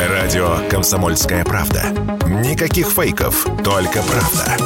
Радио 0.00 0.58
«Комсомольская 0.68 1.44
правда». 1.44 1.84
Никаких 2.26 2.88
фейков, 2.88 3.46
только 3.62 4.02
правда. 4.02 4.56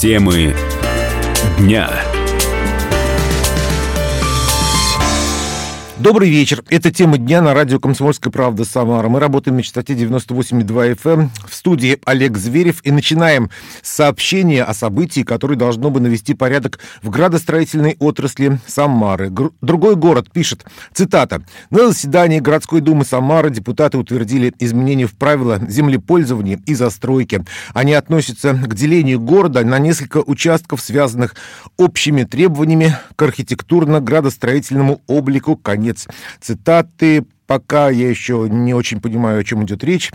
Темы 0.00 0.56
дня. 1.58 1.90
Добрый 6.02 6.28
вечер. 6.28 6.64
Это 6.68 6.90
тема 6.90 7.16
дня 7.16 7.40
на 7.40 7.54
радио 7.54 7.78
«Комсомольская 7.78 8.32
правда» 8.32 8.64
Самара. 8.64 9.08
Мы 9.08 9.20
работаем 9.20 9.58
на 9.58 9.62
частоте 9.62 9.94
98,2 9.94 10.96
FM. 10.96 11.28
В 11.48 11.54
студии 11.54 12.00
Олег 12.04 12.38
Зверев. 12.38 12.80
И 12.82 12.90
начинаем 12.90 13.50
с 13.82 13.90
сообщения 13.90 14.64
о 14.64 14.74
событии, 14.74 15.20
которое 15.20 15.54
должно 15.54 15.90
бы 15.90 16.00
навести 16.00 16.34
порядок 16.34 16.80
в 17.02 17.10
градостроительной 17.10 17.94
отрасли 18.00 18.58
Самары. 18.66 19.30
Гр- 19.30 19.52
другой 19.60 19.94
город 19.94 20.26
пишет, 20.32 20.64
цитата, 20.92 21.44
«На 21.70 21.86
заседании 21.86 22.40
городской 22.40 22.80
думы 22.80 23.04
Самары 23.04 23.50
депутаты 23.50 23.96
утвердили 23.96 24.52
изменения 24.58 25.06
в 25.06 25.14
правила 25.14 25.60
землепользования 25.68 26.60
и 26.66 26.74
застройки. 26.74 27.44
Они 27.74 27.94
относятся 27.94 28.54
к 28.54 28.74
делению 28.74 29.20
города 29.20 29.64
на 29.64 29.78
несколько 29.78 30.18
участков, 30.18 30.80
связанных 30.80 31.36
общими 31.76 32.24
требованиями 32.24 32.96
к 33.14 33.22
архитектурно-градостроительному 33.22 35.00
облику 35.06 35.54
конец 35.54 35.91
конец 35.92 36.08
цитаты. 36.40 37.24
Пока 37.46 37.90
я 37.90 38.08
еще 38.08 38.46
не 38.48 38.72
очень 38.72 38.98
понимаю, 39.00 39.40
о 39.40 39.44
чем 39.44 39.62
идет 39.64 39.84
речь, 39.84 40.10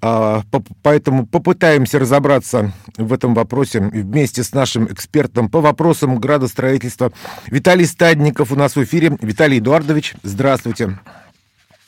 а, 0.00 0.42
поэтому 0.82 1.26
попытаемся 1.26 2.00
разобраться 2.00 2.72
в 2.96 3.12
этом 3.12 3.34
вопросе 3.34 3.78
вместе 3.78 4.42
с 4.42 4.52
нашим 4.52 4.86
экспертом 4.86 5.48
по 5.48 5.60
вопросам 5.60 6.18
градостроительства. 6.18 7.12
Виталий 7.46 7.86
Стадников 7.86 8.50
у 8.50 8.56
нас 8.56 8.74
в 8.74 8.82
эфире. 8.82 9.16
Виталий 9.20 9.58
Эдуардович, 9.58 10.14
здравствуйте. 10.24 10.98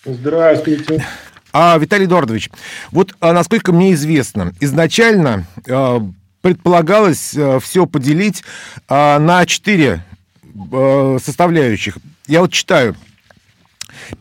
Здравствуйте. 0.04 1.04
А, 1.52 1.76
Виталий 1.78 2.04
Эдуардович, 2.04 2.50
вот 2.92 3.16
а, 3.18 3.32
насколько 3.32 3.72
мне 3.72 3.94
известно, 3.94 4.52
изначально 4.60 5.44
а, 5.68 6.06
предполагалось 6.40 7.34
все 7.62 7.86
поделить 7.86 8.44
на 8.88 9.44
четыре 9.46 10.04
составляющих. 11.18 11.96
Я 12.28 12.42
вот 12.42 12.52
читаю. 12.52 12.94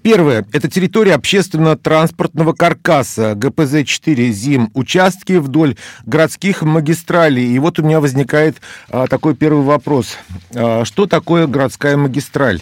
Первое. 0.01 0.45
Это 0.51 0.69
территория 0.69 1.15
общественно-транспортного 1.15 2.53
каркаса 2.53 3.33
ГПЗ-4 3.33 4.29
ЗИМ. 4.29 4.71
Участки 4.73 5.33
вдоль 5.33 5.75
городских 6.05 6.61
магистралей. 6.61 7.47
И 7.53 7.59
вот 7.59 7.79
у 7.79 7.83
меня 7.83 7.99
возникает 7.99 8.57
а, 8.89 9.07
такой 9.07 9.35
первый 9.35 9.63
вопрос. 9.63 10.17
А, 10.55 10.85
что 10.85 11.05
такое 11.05 11.47
городская 11.47 11.97
магистраль? 11.97 12.61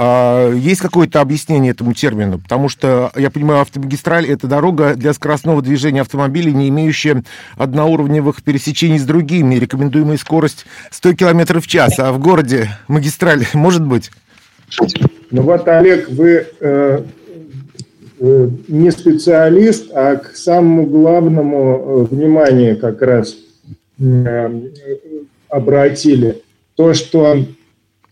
А, 0.00 0.52
есть 0.52 0.80
какое-то 0.80 1.20
объяснение 1.20 1.72
этому 1.72 1.92
термину? 1.92 2.38
Потому 2.38 2.68
что, 2.68 3.10
я 3.16 3.30
понимаю, 3.30 3.62
автомагистраль– 3.62 4.26
это 4.28 4.46
дорога 4.46 4.94
для 4.94 5.12
скоростного 5.12 5.60
движения 5.60 6.02
автомобилей, 6.02 6.52
не 6.52 6.68
имеющая 6.68 7.24
одноуровневых 7.56 8.44
пересечений 8.44 9.00
с 9.00 9.04
другими. 9.04 9.56
Рекомендуемая 9.56 10.16
скорость 10.16 10.66
100 10.92 11.14
км 11.14 11.60
в 11.60 11.66
час. 11.66 11.98
А 11.98 12.12
в 12.12 12.20
городе 12.20 12.70
магистраль 12.86 13.44
может 13.54 13.84
быть? 13.84 14.12
Ну 15.30 15.42
вот, 15.42 15.68
Олег, 15.68 16.08
вы 16.08 16.46
э, 16.60 17.02
э, 18.20 18.48
не 18.68 18.90
специалист, 18.90 19.90
а 19.92 20.16
к 20.16 20.36
самому 20.36 20.86
главному 20.86 22.08
э, 22.10 22.14
внимание 22.14 22.76
как 22.76 23.02
раз 23.02 23.36
э, 24.00 24.60
обратили. 25.48 26.42
То, 26.76 26.94
что 26.94 27.44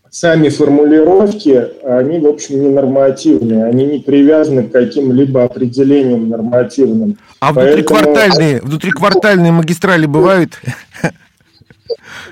сами 0.09 0.49
формулировки, 0.49 1.67
они, 1.83 2.19
в 2.19 2.27
общем, 2.27 2.61
не 2.61 2.69
нормативные, 2.69 3.65
они 3.65 3.85
не 3.85 3.99
привязаны 3.99 4.63
к 4.63 4.71
каким-либо 4.71 5.43
определениям 5.43 6.29
нормативным. 6.29 7.17
А 7.39 7.53
внутриквартальные, 7.53 8.53
Поэтому... 8.53 8.69
внутриквартальные 8.69 9.51
магистрали 9.51 10.05
бывают? 10.05 10.59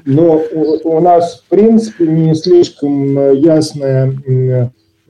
Но 0.05 0.43
у, 0.51 0.97
у 0.97 0.99
нас, 0.99 1.43
в 1.45 1.49
принципе, 1.49 2.05
не 2.05 2.35
слишком 2.35 3.17
э, 3.17 3.35
ясное, 3.37 4.13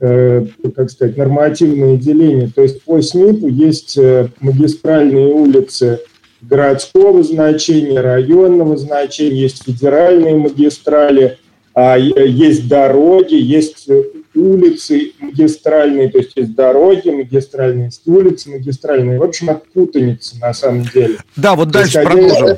э, 0.00 0.46
как 0.74 0.90
сказать, 0.90 1.16
нормативное 1.16 1.96
деление. 1.96 2.50
То 2.54 2.62
есть 2.62 2.82
по 2.82 3.00
СНИПу 3.00 3.48
есть 3.48 3.96
э, 3.98 4.28
магистральные 4.40 5.32
улицы 5.32 6.00
городского 6.42 7.22
значения, 7.22 8.00
районного 8.00 8.76
значения, 8.76 9.40
есть 9.42 9.64
федеральные 9.64 10.36
магистрали, 10.36 11.38
а 11.74 11.96
есть 11.98 12.68
дороги, 12.68 13.34
есть 13.34 13.88
улицы 14.34 15.12
магистральные, 15.18 16.10
то 16.10 16.18
есть 16.18 16.32
есть 16.36 16.54
дороги 16.54 17.10
магистральные, 17.10 17.86
есть 17.86 18.02
улицы 18.06 18.50
магистральные. 18.50 19.18
В 19.18 19.22
общем, 19.22 19.50
от 19.50 19.66
путаницы 19.68 20.38
на 20.38 20.54
самом 20.54 20.84
деле. 20.84 21.18
Да, 21.36 21.54
вот 21.54 21.70
дальше 21.70 22.02
продолжим 22.02 22.56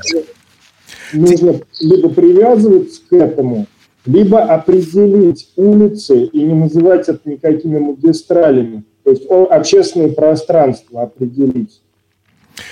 нужно 1.12 1.60
либо 1.80 2.08
привязываться 2.08 3.00
к 3.08 3.12
этому, 3.12 3.66
либо 4.06 4.40
определить 4.42 5.50
улицы 5.56 6.24
и 6.24 6.42
не 6.42 6.54
называть 6.54 7.08
это 7.08 7.20
никакими 7.28 7.78
магистралями. 7.78 8.84
То 9.04 9.10
есть 9.10 9.26
общественное 9.28 10.10
пространство 10.10 11.02
определить. 11.02 11.80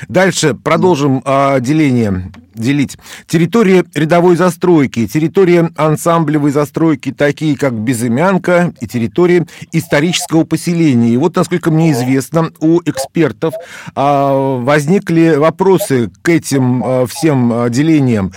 Дальше 0.08 0.54
продолжим 0.54 1.22
э, 1.24 1.60
деление. 1.60 2.32
Делить. 2.54 2.96
Территория 3.26 3.84
рядовой 3.94 4.36
застройки, 4.36 5.06
территория 5.06 5.70
ансамблевой 5.76 6.50
застройки, 6.52 7.12
такие 7.12 7.54
как 7.54 7.74
Безымянка, 7.74 8.72
и 8.80 8.86
территория 8.86 9.46
исторического 9.72 10.44
поселения. 10.44 11.10
И 11.10 11.16
вот, 11.18 11.36
насколько 11.36 11.70
мне 11.70 11.92
известно, 11.92 12.50
у 12.60 12.80
экспертов 12.80 13.52
э, 13.54 14.00
возникли 14.00 15.34
вопросы 15.36 16.10
к 16.22 16.28
этим 16.30 16.82
э, 16.82 17.06
всем 17.06 17.52
э, 17.52 17.70
делениям. 17.70 18.32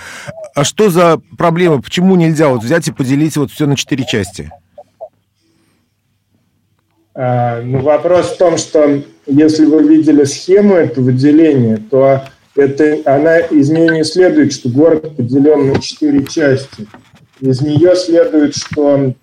А 0.53 0.65
что 0.65 0.89
за 0.89 1.21
проблема? 1.37 1.81
Почему 1.81 2.15
нельзя 2.15 2.49
вот 2.49 2.63
взять 2.63 2.89
и 2.89 2.91
поделить 2.91 3.37
вот 3.37 3.51
все 3.51 3.67
на 3.67 3.77
четыре 3.77 4.05
части? 4.05 4.51
А, 7.21 7.61
ну, 7.61 7.81
вопрос 7.81 8.27
в 8.27 8.37
том, 8.37 8.57
что 8.57 9.01
если 9.25 9.65
вы 9.65 9.83
видели 9.83 10.23
схему 10.23 10.75
этого 10.75 11.11
деления, 11.11 11.77
то 11.91 12.21
это, 12.55 12.97
она, 13.03 13.39
из 13.39 13.69
нее 13.69 13.89
не 13.89 14.05
следует, 14.05 14.53
что 14.53 14.69
город 14.69 15.17
поделен 15.17 15.67
на 15.67 15.81
четыре 15.81 16.25
части. 16.25 16.87
Из 17.41 17.59
нее 17.59 17.97
следует, 17.97 18.55
что 18.55 19.13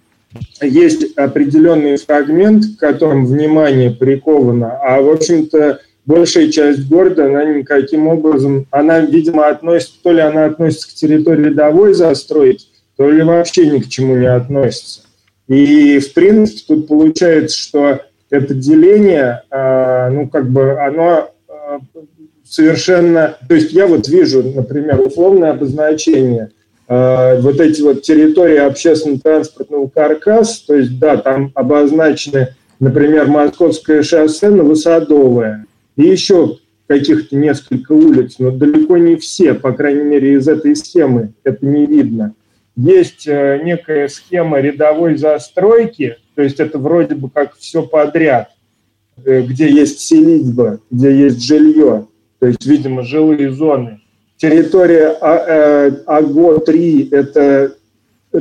есть 0.60 1.16
определенный 1.16 1.96
фрагмент, 1.96 2.64
к 2.76 2.80
которому 2.80 3.26
внимание 3.26 3.90
приковано, 3.90 4.78
а, 4.82 5.00
в 5.00 5.08
общем-то, 5.08 5.80
большая 6.04 6.52
часть 6.52 6.86
города, 6.90 7.24
она 7.24 7.46
никаким 7.46 8.08
образом, 8.08 8.66
она, 8.72 9.00
видимо, 9.00 9.48
относится, 9.48 9.94
то 10.02 10.12
ли 10.12 10.20
она 10.20 10.44
относится 10.44 10.90
к 10.90 10.92
территории 10.92 11.44
рядовой 11.44 11.94
застройки, 11.94 12.66
то 12.98 13.10
ли 13.10 13.22
вообще 13.22 13.70
ни 13.70 13.78
к 13.78 13.88
чему 13.88 14.16
не 14.16 14.26
относится. 14.26 15.05
И, 15.48 15.98
в 16.00 16.12
принципе, 16.12 16.74
тут 16.74 16.88
получается, 16.88 17.56
что 17.56 18.00
это 18.30 18.54
деление, 18.54 19.42
а, 19.50 20.10
ну, 20.10 20.28
как 20.28 20.50
бы 20.50 20.80
оно 20.80 21.30
а, 21.48 21.78
совершенно... 22.44 23.36
То 23.48 23.54
есть 23.54 23.72
я 23.72 23.86
вот 23.86 24.08
вижу, 24.08 24.42
например, 24.42 25.00
условное 25.00 25.52
обозначение, 25.52 26.50
а, 26.88 27.40
вот 27.40 27.60
эти 27.60 27.80
вот 27.80 28.02
территории 28.02 28.58
общественно-транспортного 28.58 29.88
каркаса, 29.88 30.66
то 30.66 30.74
есть, 30.74 30.98
да, 30.98 31.16
там 31.16 31.52
обозначены, 31.54 32.48
например, 32.80 33.28
Московское 33.28 34.02
шоссе, 34.02 34.50
Новосадовое, 34.50 35.66
и 35.96 36.02
еще 36.02 36.58
каких-то 36.88 37.36
несколько 37.36 37.92
улиц, 37.92 38.36
но 38.38 38.50
далеко 38.50 38.96
не 38.96 39.16
все, 39.16 39.54
по 39.54 39.72
крайней 39.72 40.04
мере, 40.04 40.34
из 40.34 40.48
этой 40.48 40.74
схемы 40.74 41.32
это 41.44 41.64
не 41.64 41.86
видно 41.86 42.34
есть 42.76 43.26
э, 43.26 43.60
некая 43.64 44.08
схема 44.08 44.60
рядовой 44.60 45.16
застройки, 45.16 46.16
то 46.34 46.42
есть 46.42 46.60
это 46.60 46.78
вроде 46.78 47.14
бы 47.14 47.30
как 47.30 47.56
все 47.56 47.82
подряд, 47.82 48.50
э, 49.24 49.42
где 49.42 49.68
есть 49.70 50.00
селитьба, 50.00 50.80
где 50.90 51.10
есть 51.12 51.42
жилье, 51.42 52.06
то 52.38 52.46
есть, 52.46 52.64
видимо, 52.66 53.02
жилые 53.02 53.50
зоны. 53.50 54.00
Территория 54.36 55.16
а, 55.20 55.88
э, 55.88 55.90
АГО-3– 56.06 57.08
это 57.10 57.74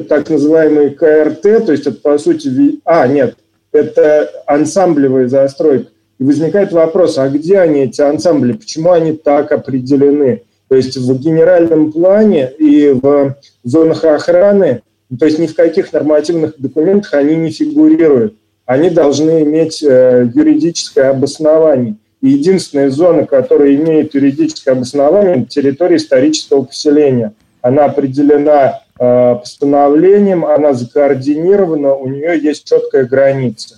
так 0.09 0.29
называемый 0.29 0.89
КРТ, 0.89 1.65
то 1.65 1.71
есть 1.71 1.87
это 1.87 1.93
по 1.93 2.17
сути… 2.17 2.81
А, 2.83 3.07
нет, 3.07 3.37
это 3.71 4.29
ансамблевая 4.45 5.29
застройка. 5.29 5.91
И 6.19 6.23
возникает 6.23 6.73
вопрос, 6.73 7.17
а 7.17 7.29
где 7.29 7.59
они, 7.59 7.81
эти 7.81 8.01
ансамбли, 8.01 8.53
почему 8.53 8.91
они 8.91 9.13
так 9.13 9.51
определены? 9.51 10.43
То 10.67 10.75
есть 10.75 10.97
в 10.97 11.19
генеральном 11.19 11.91
плане 11.91 12.51
и 12.57 12.89
в 12.89 13.35
зонах 13.63 14.03
охраны, 14.03 14.81
то 15.17 15.25
есть 15.25 15.37
ни 15.37 15.47
в 15.47 15.55
каких 15.55 15.93
нормативных 15.93 16.55
документах 16.57 17.13
они 17.13 17.35
не 17.35 17.51
фигурируют. 17.51 18.35
Они 18.65 18.89
должны 18.89 19.43
иметь 19.43 19.83
э, 19.83 20.27
юридическое 20.33 21.11
обоснование. 21.11 21.95
единственная 22.21 22.89
зона, 22.89 23.27
которая 23.27 23.75
имеет 23.75 24.15
юридическое 24.15 24.73
обоснование, 24.73 25.45
территория 25.45 25.97
исторического 25.97 26.63
поселения. 26.63 27.33
Она 27.61 27.85
определена 27.85 28.81
э, 28.99 29.35
постановлением, 29.35 30.43
она 30.43 30.73
закоординирована, 30.73 31.93
у 31.93 32.07
нее 32.07 32.39
есть 32.41 32.65
четкая 32.65 33.05
граница. 33.05 33.75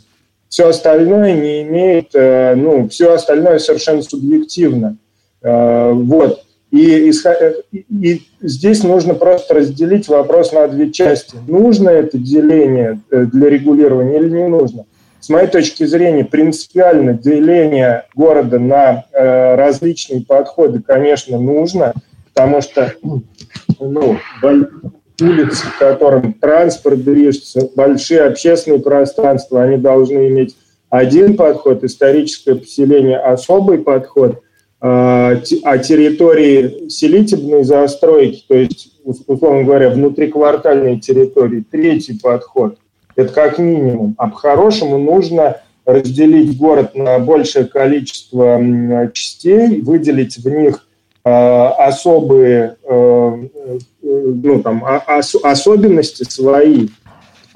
Все 0.48 0.70
остальное 0.70 1.34
не 1.34 1.64
имеет, 1.64 2.12
э, 2.14 2.56
ну, 2.56 2.88
все 2.88 3.12
остальное 3.14 3.60
совершенно 3.60 4.02
субъективно. 4.02 4.98
Вот. 5.42 6.47
И, 6.72 7.12
и 7.72 8.22
здесь 8.42 8.84
нужно 8.84 9.14
просто 9.14 9.54
разделить 9.54 10.08
вопрос 10.10 10.52
на 10.52 10.68
две 10.68 10.92
части. 10.92 11.38
Нужно 11.48 11.90
это 11.90 12.18
деление 12.18 13.00
э, 13.10 13.26
для 13.26 13.50
регулирования 13.50 14.18
или 14.18 14.30
не 14.30 14.48
нужно? 14.48 14.86
С 15.20 15.30
моей 15.30 15.48
точки 15.48 15.86
зрения, 15.86 16.26
принципиально 16.26 17.14
деление 17.14 18.06
города 18.16 18.60
на 18.60 19.06
э, 19.12 19.56
различные 19.56 20.22
подходы, 20.22 20.82
конечно, 20.82 21.40
нужно, 21.40 21.94
потому 22.34 22.62
что 22.62 22.94
ну, 23.80 24.18
улицы, 25.22 25.66
в 25.66 25.80
котором 25.80 26.34
транспорт 26.34 27.04
движется, 27.04 27.70
большие 27.76 28.22
общественные 28.22 28.80
пространства, 28.80 29.64
они 29.64 29.78
должны 29.78 30.28
иметь 30.28 30.56
один 30.90 31.36
подход, 31.36 31.84
историческое 31.84 32.56
поселение– 32.56 33.18
особый 33.20 33.80
подход, 33.80 34.42
а, 34.80 35.42
а 35.64 35.78
территории 35.80 36.90
селитебной 36.90 37.64
застройки, 37.64 38.44
то 38.48 38.56
есть, 38.56 38.94
условно 39.04 39.64
говоря, 39.64 39.90
внутриквартальные 39.90 41.00
территории– 41.00 41.64
третий 41.72 42.20
подход. 42.20 42.78
Это 43.16 43.34
как 43.34 43.58
минимум. 43.58 44.14
А 44.18 44.30
по-хорошему 44.30 44.98
нужно 44.98 45.58
разделить 45.86 46.58
город 46.58 46.96
на 46.96 47.18
большее 47.18 47.66
количество 47.66 48.62
частей, 49.14 49.82
выделить 49.82 50.38
в 50.38 50.48
них 50.48 50.88
Э, 51.28 51.68
особые 51.90 52.78
э, 52.84 52.94
э, 52.94 53.78
ну, 54.02 54.62
там, 54.64 54.82
особенности 55.44 56.24
свои. 56.24 56.88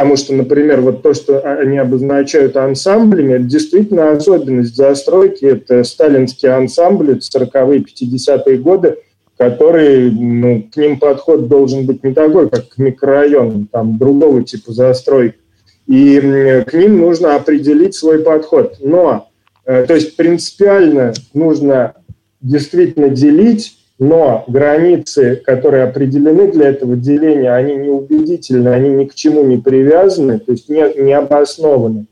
Потому 0.02 0.18
что, 0.18 0.34
например, 0.34 0.82
вот 0.82 1.04
то, 1.04 1.14
что 1.14 1.42
они 1.42 1.78
обозначают 1.78 2.58
ансамблями, 2.58 3.34
это 3.36 3.44
действительно 3.44 4.14
особенность 4.14 4.76
застройки. 4.76 5.46
Это 5.46 5.84
сталинские 5.84 6.54
ансамбли, 6.54 7.20
40-е, 7.20 7.86
50-е 7.86 8.58
годы, 8.58 8.98
которые, 9.38 10.10
ну, 10.10 10.68
к 10.74 10.76
ним 10.76 10.98
подход 10.98 11.48
должен 11.48 11.86
быть 11.86 12.04
не 12.04 12.16
такой, 12.16 12.50
как 12.50 12.70
к 12.70 12.80
микрорайонам, 12.80 13.68
там 13.72 14.00
другого 14.00 14.42
типа 14.44 14.74
застройки. 14.74 15.38
И 15.86 16.64
к 16.66 16.74
ним 16.74 16.98
нужно 17.00 17.36
определить 17.36 17.94
свой 17.94 18.24
подход. 18.24 18.78
Но, 18.80 19.30
то 19.66 19.94
есть 19.94 20.16
принципиально 20.16 21.14
нужно 21.36 21.94
действительно 22.42 23.10
делить, 23.10 23.78
но 24.02 24.44
границы, 24.48 25.44
которые 25.46 25.84
определены 25.84 26.52
для 26.52 26.70
этого 26.70 26.96
деления, 26.96 27.54
они 27.54 27.76
неубедительны, 27.76 28.70
они 28.70 28.90
ни 28.90 29.06
к 29.06 29.14
чему 29.14 29.44
не 29.44 29.58
привязаны, 29.58 30.40
то 30.40 30.54
есть 30.54 30.70
не, 30.70 30.92
не 31.00 31.14
обоснованы. 31.14 32.08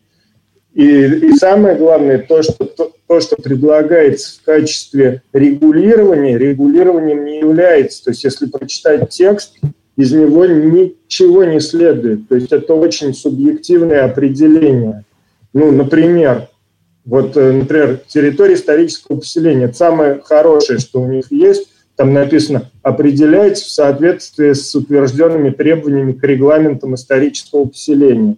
И, 0.75 0.85
и 0.85 1.31
самое 1.33 1.75
главное, 1.75 2.19
то 2.19 2.43
что, 2.43 2.65
то, 2.65 2.91
то, 3.07 3.19
что 3.19 3.37
предлагается 3.37 4.39
в 4.39 4.45
качестве 4.45 5.23
регулирования, 5.33 6.37
регулированием 6.37 7.25
не 7.25 7.39
является. 7.39 8.03
То 8.03 8.11
есть 8.11 8.23
если 8.23 8.45
прочитать 8.45 9.09
текст, 9.09 9.57
из 9.95 10.11
него 10.11 10.45
ничего 10.45 11.43
не 11.43 11.59
следует. 11.59 12.29
То 12.29 12.35
есть 12.35 12.51
это 12.51 12.75
очень 12.75 13.15
субъективное 13.15 14.05
определение. 14.05 15.05
Ну, 15.53 15.71
например, 15.71 16.49
вот, 17.03 17.35
э, 17.35 17.51
например, 17.51 17.99
территория 18.07 18.53
исторического 18.53 19.17
поселения. 19.17 19.65
Это 19.65 19.75
самое 19.75 20.21
хорошее, 20.23 20.77
что 20.77 21.01
у 21.01 21.07
них 21.07 21.31
есть. 21.31 21.67
Там 21.99 22.13
написано 22.13 22.71
«определяется 22.81 23.65
в 23.65 23.71
соответствии 23.71 24.53
с 24.53 24.73
утвержденными 24.73 25.49
требованиями 25.49 26.13
к 26.13 26.23
регламентам 26.23 26.95
исторического 26.95 27.65
поселения». 27.65 28.37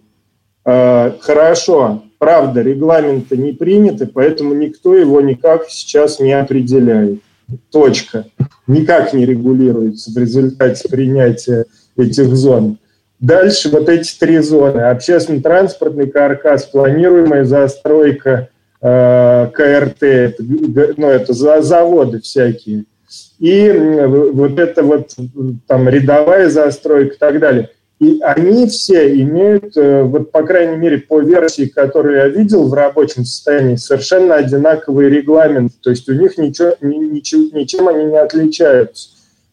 А, 0.64 1.16
хорошо, 1.20 2.02
правда, 2.18 2.60
регламенты 2.60 3.36
не 3.36 3.52
приняты, 3.52 4.06
поэтому 4.06 4.52
никто 4.54 4.96
его 4.96 5.20
никак 5.20 5.66
сейчас 5.68 6.18
не 6.18 6.32
определяет. 6.32 7.20
Точка. 7.70 8.26
Никак 8.66 9.12
не 9.12 9.26
регулируется 9.26 10.10
в 10.10 10.18
результате 10.18 10.88
принятия 10.88 11.66
этих 11.96 12.34
зон. 12.34 12.78
Дальше 13.20 13.68
вот 13.68 13.88
эти 13.88 14.18
три 14.18 14.38
зоны. 14.38 14.80
Общественно-транспортный 14.80 16.10
каркас, 16.10 16.64
планируемая 16.64 17.44
застройка, 17.44 18.48
Э, 18.84 19.46
КРТ, 19.54 20.34
ну, 20.96 21.08
это 21.08 21.32
заводы 21.32 22.20
всякие. 22.20 22.84
И 23.38 23.70
вот 23.70 24.58
это 24.58 24.82
вот 24.82 25.16
там 25.66 25.88
рядовая 25.88 26.48
застройка 26.48 27.14
и 27.14 27.18
так 27.18 27.40
далее. 27.40 27.70
И 28.02 28.18
они 28.20 28.66
все 28.66 29.14
имеют, 29.20 29.76
э, 29.76 30.02
вот 30.02 30.32
по 30.32 30.42
крайней 30.42 30.76
мере 30.76 30.98
по 30.98 31.20
версии, 31.20 31.66
которую 31.66 32.16
я 32.16 32.26
видел 32.26 32.66
в 32.68 32.74
рабочем 32.74 33.24
состоянии, 33.24 33.76
совершенно 33.76 34.34
одинаковый 34.34 35.08
регламент. 35.08 35.74
То 35.80 35.90
есть 35.90 36.08
у 36.08 36.12
них 36.12 36.36
ничего, 36.36 36.74
ничем, 36.80 37.50
ничем 37.52 37.86
они 37.86 38.06
не 38.06 38.18
отличаются. 38.18 39.10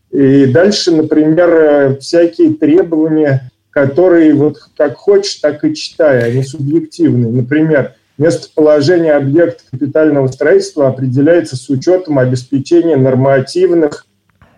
И 0.09 0.47
дальше, 0.47 0.91
например, 0.91 1.49
э, 1.49 1.97
всякие 1.99 2.55
требования, 2.55 3.51
которые 3.69 4.33
вот 4.33 4.57
как 4.75 4.95
хочешь, 4.95 5.35
так 5.35 5.63
и 5.63 5.75
читай, 5.75 6.31
они 6.31 6.41
субъективные. 6.41 7.31
Например, 7.31 7.93
Местоположение 8.19 9.13
объекта 9.13 9.63
капитального 9.71 10.27
строительства 10.27 10.89
определяется 10.89 11.55
с 11.55 11.69
учетом 11.69 12.19
обеспечения 12.19 12.97
нормативных 12.97 14.05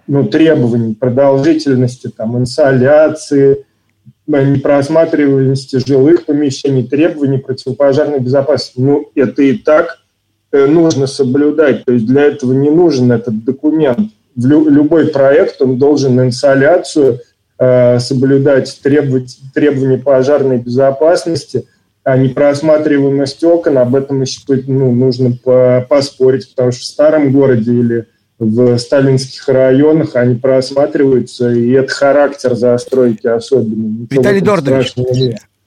ну, 0.07 0.25
требований, 0.25 0.95
продолжительности, 0.95 2.09
там, 2.09 2.39
инсоляции, 2.39 3.67
непросматриваемости 4.25 5.77
жилых 5.77 6.25
помещений, 6.25 6.87
требований 6.87 7.37
противопожарной 7.37 8.19
безопасности. 8.19 8.79
Ну, 8.79 9.11
это 9.13 9.43
и 9.43 9.55
так 9.55 9.99
э, 10.51 10.65
нужно 10.65 11.05
соблюдать. 11.05 11.85
То 11.85 11.93
есть 11.93 12.07
для 12.07 12.23
этого 12.23 12.53
не 12.53 12.71
нужен 12.71 13.11
этот 13.11 13.43
документ. 13.43 13.99
В 14.35 14.43
лю- 14.43 14.69
любой 14.69 15.09
проект, 15.09 15.61
он 15.61 15.77
должен 15.77 16.19
инсоляцию 16.19 17.19
э, 17.59 17.99
соблюдать, 17.99 18.79
требовать 18.81 19.37
требования 19.53 19.99
пожарной 19.99 20.57
безопасности– 20.57 21.67
а 22.03 22.17
непросматриваемость 22.17 23.43
окон, 23.43 23.77
об 23.77 23.95
этом 23.95 24.21
еще 24.21 24.41
ну, 24.67 24.91
нужно 24.91 25.31
поспорить, 25.87 26.49
потому 26.49 26.71
что 26.71 26.81
в 26.81 26.85
старом 26.85 27.31
городе 27.31 27.71
или 27.71 28.07
в 28.39 28.77
сталинских 28.79 29.47
районах 29.49 30.15
они 30.15 30.35
просматриваются, 30.35 31.51
и 31.51 31.69
это 31.71 31.93
характер 31.93 32.55
застройки 32.55 33.27
особенный. 33.27 34.07
Виталий 34.09 34.41
Дордович, 34.41 34.95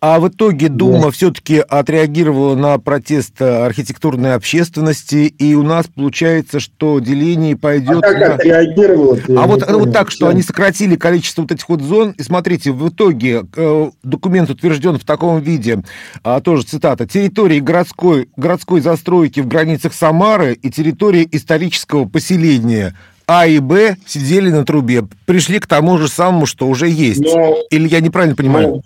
а 0.06 0.20
в 0.20 0.28
итоге 0.28 0.68
Дума 0.68 1.04
да. 1.04 1.10
все-таки 1.12 1.60
отреагировала 1.60 2.54
на 2.54 2.78
протест 2.78 3.40
архитектурной 3.40 4.34
общественности, 4.34 5.32
и 5.38 5.54
у 5.54 5.62
нас 5.62 5.86
получается, 5.86 6.60
что 6.60 6.98
деление 6.98 7.56
пойдет... 7.56 8.04
А 8.04 8.08
как 8.12 8.18
на... 8.18 8.34
отреагировала? 8.34 9.18
А 9.28 9.46
вот, 9.46 9.66
вот 9.66 9.94
так, 9.94 10.10
что 10.10 10.28
они 10.28 10.42
сократили 10.42 10.96
количество 10.96 11.40
вот 11.40 11.52
этих 11.52 11.66
вот 11.70 11.80
зон, 11.80 12.10
и 12.10 12.22
смотрите, 12.22 12.72
в 12.72 12.86
итоге 12.90 13.46
э, 13.56 13.90
документ 14.02 14.50
утвержден 14.50 14.98
в 14.98 15.04
таком 15.04 15.40
виде, 15.40 15.82
а, 16.22 16.42
тоже 16.42 16.64
цитата, 16.64 17.06
территории 17.06 17.60
городской, 17.60 18.28
городской 18.36 18.82
застройки 18.82 19.40
в 19.40 19.48
границах 19.48 19.94
Самары 19.94 20.52
и 20.52 20.70
территории 20.70 21.26
исторического 21.32 22.04
поселения 22.04 22.94
а 23.26 23.46
и 23.46 23.58
Б 23.58 23.96
сидели 24.04 24.50
на 24.50 24.66
трубе, 24.66 25.04
пришли 25.24 25.58
к 25.58 25.66
тому 25.66 25.96
же 25.96 26.08
самому, 26.08 26.44
что 26.44 26.68
уже 26.68 26.90
есть. 26.90 27.22
Но, 27.22 27.56
Или 27.70 27.88
я 27.88 28.00
неправильно 28.00 28.36
понимаю? 28.36 28.82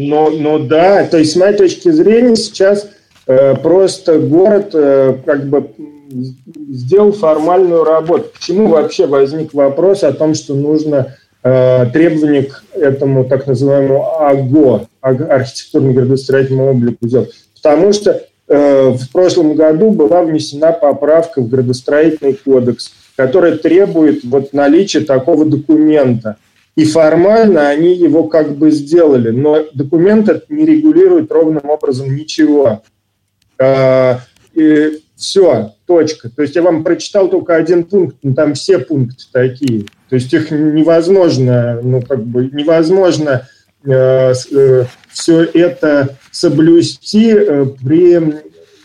Но, 0.00 0.30
но, 0.30 0.60
да, 0.60 1.04
то 1.06 1.18
есть 1.18 1.32
с 1.32 1.36
моей 1.36 1.56
точки 1.56 1.90
зрения 1.90 2.36
сейчас 2.36 2.88
э, 3.26 3.56
просто 3.56 4.20
город 4.20 4.70
э, 4.72 5.16
как 5.26 5.48
бы 5.48 5.70
сделал 6.70 7.10
формальную 7.10 7.82
работу. 7.82 8.30
Почему 8.32 8.68
вообще 8.68 9.08
возник 9.08 9.52
вопрос 9.52 10.04
о 10.04 10.12
том, 10.12 10.34
что 10.34 10.54
нужно 10.54 11.16
э, 11.42 11.86
требования 11.92 12.44
к 12.44 12.62
этому 12.74 13.24
так 13.24 13.48
называемому 13.48 14.20
АГО, 14.20 14.86
архитектурно-градостроительному 15.00 16.70
облику 16.70 17.08
сделать? 17.08 17.30
Потому 17.60 17.92
что 17.92 18.22
э, 18.46 18.90
в 18.90 19.10
прошлом 19.10 19.56
году 19.56 19.90
была 19.90 20.22
внесена 20.22 20.70
поправка 20.70 21.40
в 21.40 21.48
градостроительный 21.48 22.34
кодекс, 22.34 22.92
которая 23.16 23.56
требует 23.56 24.22
вот 24.22 24.52
наличия 24.52 25.00
такого 25.00 25.44
документа– 25.44 26.36
и 26.78 26.84
формально 26.84 27.70
они 27.70 27.92
его 27.92 28.28
как 28.28 28.56
бы 28.56 28.70
сделали, 28.70 29.30
но 29.30 29.66
документ 29.74 30.28
этот 30.28 30.48
не 30.48 30.64
регулирует 30.64 31.32
ровным 31.32 31.68
образом 31.68 32.14
ничего. 32.14 32.84
А, 33.58 34.20
и 34.54 35.00
все, 35.16 35.74
точка. 35.88 36.30
То 36.30 36.42
есть 36.42 36.54
я 36.54 36.62
вам 36.62 36.84
прочитал 36.84 37.28
только 37.28 37.56
один 37.56 37.82
пункт, 37.82 38.18
но 38.22 38.32
там 38.32 38.54
все 38.54 38.78
пункты 38.78 39.24
такие. 39.32 39.86
То 40.08 40.14
есть 40.14 40.32
их 40.32 40.52
невозможно, 40.52 41.80
ну 41.82 42.00
как 42.00 42.24
бы 42.24 42.44
невозможно 42.44 43.48
э, 43.84 44.32
э, 44.52 44.84
все 45.10 45.42
это 45.42 46.16
соблюсти 46.30 47.32
э, 47.32 47.66
при... 47.84 48.20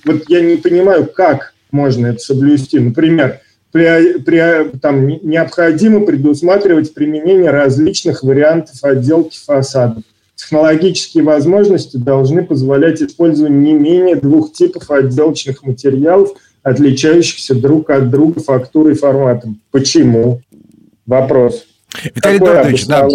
Вот 0.04 0.24
я 0.30 0.42
не 0.42 0.56
понимаю, 0.56 1.06
как 1.06 1.54
можно 1.70 2.08
это 2.08 2.18
соблюсти. 2.18 2.80
Например, 2.80 3.40
при, 3.74 4.20
при, 4.20 4.70
там, 4.78 5.08
необходимо 5.08 6.06
предусматривать 6.06 6.94
применение 6.94 7.50
различных 7.50 8.24
вариантов 8.24 8.76
отделки 8.84 9.38
фасадов. 9.44 10.04
Технологические 10.36 11.24
возможности 11.24 11.98
должны 11.98 12.46
позволять 12.46 13.02
использование 13.02 13.74
не 13.74 13.74
менее 13.74 14.16
двух 14.16 14.54
типов 14.54 14.92
отделочных 14.92 15.64
материалов, 15.64 16.34
отличающихся 16.62 17.56
друг 17.56 17.90
от 17.90 18.12
друга 18.12 18.42
фактурой 18.42 18.94
и 18.94 18.98
форматом. 18.98 19.60
Почему? 19.72 20.42
Вопрос. 21.08 21.66
Виталий 22.16 22.38
Эдуардович, 22.38 22.86
да. 22.88 23.08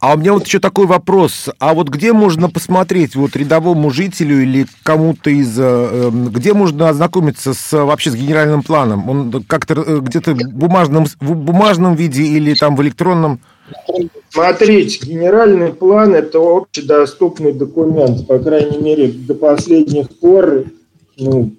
А 0.00 0.14
у 0.14 0.18
меня 0.18 0.32
вот 0.32 0.46
еще 0.46 0.58
такой 0.58 0.86
вопрос. 0.86 1.48
А 1.58 1.74
вот 1.74 1.88
где 1.88 2.12
можно 2.12 2.50
посмотреть 2.50 3.14
вот 3.14 3.36
рядовому 3.36 3.90
жителю 3.90 4.42
или 4.42 4.66
кому-то 4.82 5.30
из... 5.30 5.58
Э, 5.58 5.62
эм, 6.08 6.28
где 6.28 6.52
можно 6.52 6.88
ознакомиться 6.88 7.54
с, 7.54 7.72
вообще 7.72 8.10
с 8.10 8.14
генеральным 8.14 8.62
планом? 8.62 9.08
Он 9.08 9.44
как-то 9.46 9.74
э, 9.74 10.00
где-то 10.00 10.34
в 10.34 10.52
бумажном, 10.52 11.06
в 11.20 11.34
бумажном 11.34 11.94
виде 11.94 12.22
или 12.22 12.54
там 12.54 12.76
в 12.76 12.82
электронном? 12.82 13.40
Смотрите, 14.28 15.06
генеральный 15.06 15.72
план– 15.72 16.14
это 16.16 16.38
общедоступный 16.38 17.52
документ. 17.52 18.26
По 18.26 18.38
крайней 18.38 18.78
мере, 18.78 19.08
до 19.08 19.34
последних 19.34 20.10
пор 20.18 20.64
ну, 21.16 21.52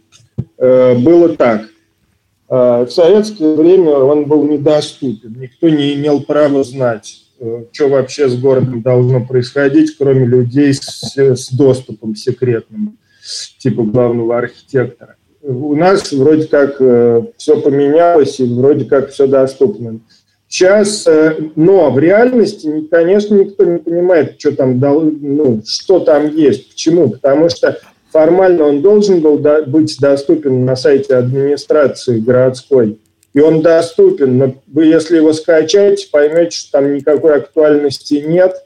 э, 0.58 0.98
было 0.98 1.30
так. 1.30 1.64
А, 2.48 2.86
в 2.86 2.92
советское 2.92 3.56
время 3.56 3.92
он 3.92 4.26
был 4.26 4.44
недоступен. 4.46 5.36
Никто 5.40 5.70
не 5.70 5.96
имел 5.96 6.22
права 6.22 6.64
знать, 6.64 7.24
э, 7.40 7.66
что 7.72 7.90
вообще 7.90 8.30
с 8.30 8.36
городом 8.38 8.82
должно 8.82 9.26
происходить, 9.26 9.98
кроме 9.98 10.26
людей 10.26 10.74
с, 10.74 11.16
с 11.18 11.50
доступом 11.52 12.16
секретным, 12.16 12.98
типа 13.58 13.84
главного 13.84 14.38
архитектора. 14.38 15.16
У 15.42 15.76
нас 15.76 16.12
вроде 16.12 16.48
как 16.48 16.78
э, 16.80 17.24
все 17.38 17.62
поменялось, 17.62 18.40
и 18.40 18.44
вроде 18.46 18.86
как 18.86 19.10
все 19.10 19.28
доступно. 19.28 20.00
Сейчас, 20.48 21.06
э, 21.08 21.38
но 21.56 21.90
в 21.90 21.98
реальности, 21.98 22.88
конечно, 22.92 23.36
никто 23.36 23.66
не 23.66 23.80
понимает, 23.80 24.36
что 24.40 24.56
там, 24.56 24.80
ну, 24.80 25.64
что 25.66 26.00
там 26.00 26.36
есть. 26.36 26.70
Почему? 26.70 27.10
Потому 27.10 27.50
что 27.50 27.80
формально 28.16 28.64
он 28.64 28.82
должен 28.82 29.20
был 29.20 29.38
быть 29.68 29.98
доступен 30.00 30.64
на 30.64 30.78
сайте 30.78 31.16
администрации 31.16 32.22
городской. 32.22 32.98
И 33.34 33.42
он 33.42 33.62
доступен, 33.62 34.38
но 34.38 34.56
вы, 34.68 34.86
если 34.86 35.18
его 35.18 35.34
скачаете, 35.34 36.08
поймете, 36.10 36.56
что 36.56 36.72
там 36.72 36.96
никакой 36.96 37.36
актуальности 37.40 38.24
нет. 38.26 38.64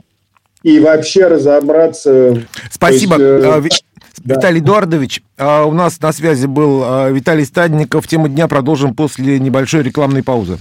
И 0.62 0.80
вообще 0.80 1.26
разобраться... 1.26 2.44
Спасибо. 2.70 3.16
Есть, 3.16 3.84
э, 4.20 4.24
да. 4.24 4.36
Виталий 4.36 4.60
Эдуардович, 4.60 5.24
а 5.36 5.64
у 5.66 5.72
нас 5.72 6.00
на 6.00 6.12
связи 6.12 6.46
был 6.46 6.84
а, 6.84 7.10
Виталий 7.10 7.46
Стадников. 7.46 8.08
Тему 8.08 8.28
дня 8.28 8.48
продолжим 8.48 8.94
после 8.94 9.40
небольшой 9.40 9.82
рекламной 9.82 10.22
паузы. 10.22 10.60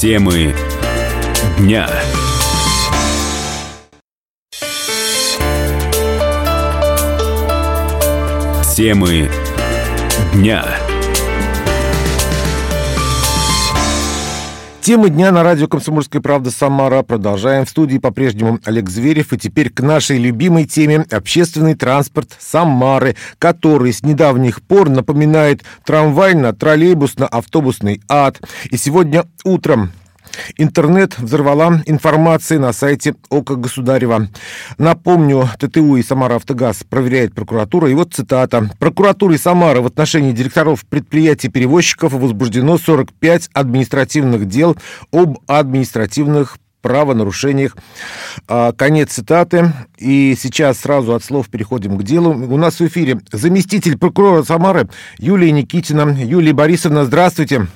Темы 0.00 0.54
дня. 1.58 1.88
Темы 8.80 9.28
дня. 10.32 10.64
Темы 14.80 15.10
дня 15.10 15.30
на 15.32 15.42
радио 15.42 15.68
«Комсомольская 15.68 16.22
правда» 16.22 16.50
Самара. 16.50 17.02
Продолжаем. 17.02 17.66
В 17.66 17.68
студии 17.68 17.98
по-прежнему 17.98 18.58
Олег 18.64 18.88
Зверев. 18.88 19.34
И 19.34 19.38
теперь 19.38 19.68
к 19.68 19.82
нашей 19.82 20.16
любимой 20.16 20.64
теме 20.64 21.04
общественный 21.10 21.74
транспорт 21.74 22.30
Самары, 22.38 23.16
который 23.38 23.92
с 23.92 24.02
недавних 24.02 24.62
пор 24.62 24.88
напоминает 24.88 25.60
трамвайно-троллейбусно-автобусный 25.86 28.00
ад. 28.08 28.40
И 28.70 28.78
сегодня 28.78 29.26
утром 29.44 29.92
Интернет 30.56 31.18
взорвала 31.18 31.82
информация 31.86 32.58
на 32.58 32.72
сайте 32.72 33.14
ОКО 33.30 33.56
Государева. 33.56 34.28
Напомню, 34.78 35.48
ТТУ 35.58 35.96
и 35.96 36.02
Самара 36.02 36.36
Автогаз 36.36 36.84
проверяет 36.88 37.34
прокуратура. 37.34 37.90
И 37.90 37.94
вот 37.94 38.14
цитата. 38.14 38.70
Прокуратуре 38.78 39.38
Самары 39.38 39.80
в 39.80 39.86
отношении 39.86 40.32
директоров 40.32 40.84
предприятий-перевозчиков 40.86 42.12
возбуждено 42.12 42.78
45 42.78 43.50
административных 43.52 44.46
дел 44.46 44.76
об 45.12 45.38
административных 45.46 46.58
правонарушениях. 46.82 47.76
А, 48.48 48.72
конец 48.72 49.12
цитаты. 49.12 49.72
И 49.98 50.34
сейчас 50.38 50.78
сразу 50.78 51.14
от 51.14 51.24
слов 51.24 51.48
переходим 51.48 51.98
к 51.98 52.02
делу. 52.02 52.30
У 52.30 52.56
нас 52.56 52.80
в 52.80 52.86
эфире 52.86 53.20
заместитель 53.32 53.98
прокурора 53.98 54.42
Самары 54.42 54.88
Юлия 55.18 55.52
Никитина. 55.52 56.16
Юлия 56.18 56.52
Борисовна, 56.52 57.04
здравствуйте. 57.04 57.66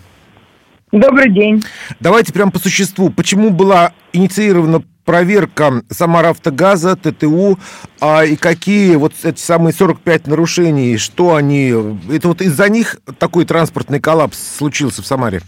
Добрый 0.95 1.29
день. 1.29 1.61
Давайте 1.99 2.33
прямо 2.33 2.53
по 2.53 2.61
существу. 2.61 3.11
Почему 3.11 3.51
была 3.51 3.93
инициирована 4.13 4.81
проверка 5.05 5.83
Самаравтогаза, 5.91 6.95
ТТУ, 6.95 7.59
а 8.01 8.25
и 8.25 8.37
какие 8.37 8.95
вот 8.95 9.13
эти 9.25 9.41
самые 9.41 9.73
45 9.73 10.29
нарушений, 10.29 10.97
что 10.97 11.35
они... 11.35 11.75
Это 12.13 12.29
вот 12.29 12.41
из-за 12.41 12.69
них 12.69 12.99
такой 13.19 13.45
транспортный 13.45 13.99
коллапс 13.99 14.39
случился 14.57 15.03
в 15.03 15.07
Самаре? 15.07 15.43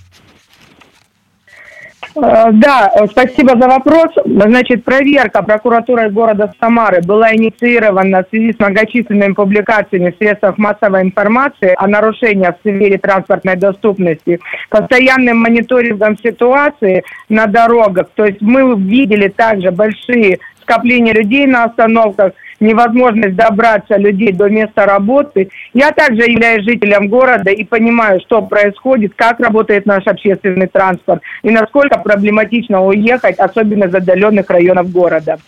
Э, 2.16 2.50
да, 2.52 2.92
спасибо 3.10 3.58
за 3.60 3.68
вопрос. 3.68 4.12
Значит, 4.24 4.84
проверка 4.84 5.42
прокуратурой 5.42 6.10
города 6.10 6.52
Самары 6.58 7.02
была 7.02 7.34
инициирована 7.34 8.22
в 8.22 8.28
связи 8.30 8.52
с 8.52 8.58
многочисленными 8.58 9.32
публикациями 9.32 10.10
в 10.10 10.16
средствах 10.16 10.56
массовой 10.58 11.02
информации 11.02 11.74
о 11.76 11.86
нарушениях 11.86 12.56
в 12.56 12.60
сфере 12.60 12.98
транспортной 12.98 13.56
доступности, 13.56 14.40
постоянным 14.70 15.38
мониторингом 15.38 16.16
ситуации 16.18 17.04
на 17.28 17.46
дорогах. 17.46 18.08
То 18.14 18.24
есть 18.24 18.40
мы 18.40 18.78
видели 18.78 19.28
также 19.28 19.70
большие 19.70 20.38
скопления 20.62 21.12
людей 21.12 21.46
на 21.46 21.64
остановках– 21.64 22.32
невозможность 22.60 23.36
добраться 23.36 23.96
людей 23.96 24.32
до 24.32 24.48
места 24.48 24.86
работы. 24.86 25.50
Я 25.74 25.92
также 25.92 26.22
являюсь 26.22 26.64
жителем 26.64 27.08
города 27.08 27.50
и 27.50 27.64
понимаю, 27.64 28.20
что 28.20 28.42
происходит, 28.42 29.14
как 29.14 29.40
работает 29.40 29.86
наш 29.86 30.06
общественный 30.06 30.66
транспорт 30.66 31.22
и 31.42 31.50
насколько 31.50 31.98
проблематично 31.98 32.84
уехать, 32.84 33.38
особенно 33.38 33.84
из 33.84 33.94
отдаленных 33.94 34.48
районов 34.50 34.90
города. 34.90 35.38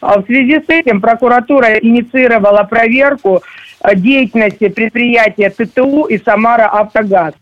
А 0.00 0.20
в 0.20 0.26
связи 0.26 0.58
с 0.58 0.68
этим 0.68 1.00
прокуратура 1.00 1.78
инициировала 1.78 2.64
проверку 2.64 3.40
э, 3.84 3.94
деятельности 3.94 4.68
предприятия 4.68 5.48
ТТУ 5.48 6.06
и 6.06 6.18
Самара 6.18 6.66
Автогаз. 6.66 7.34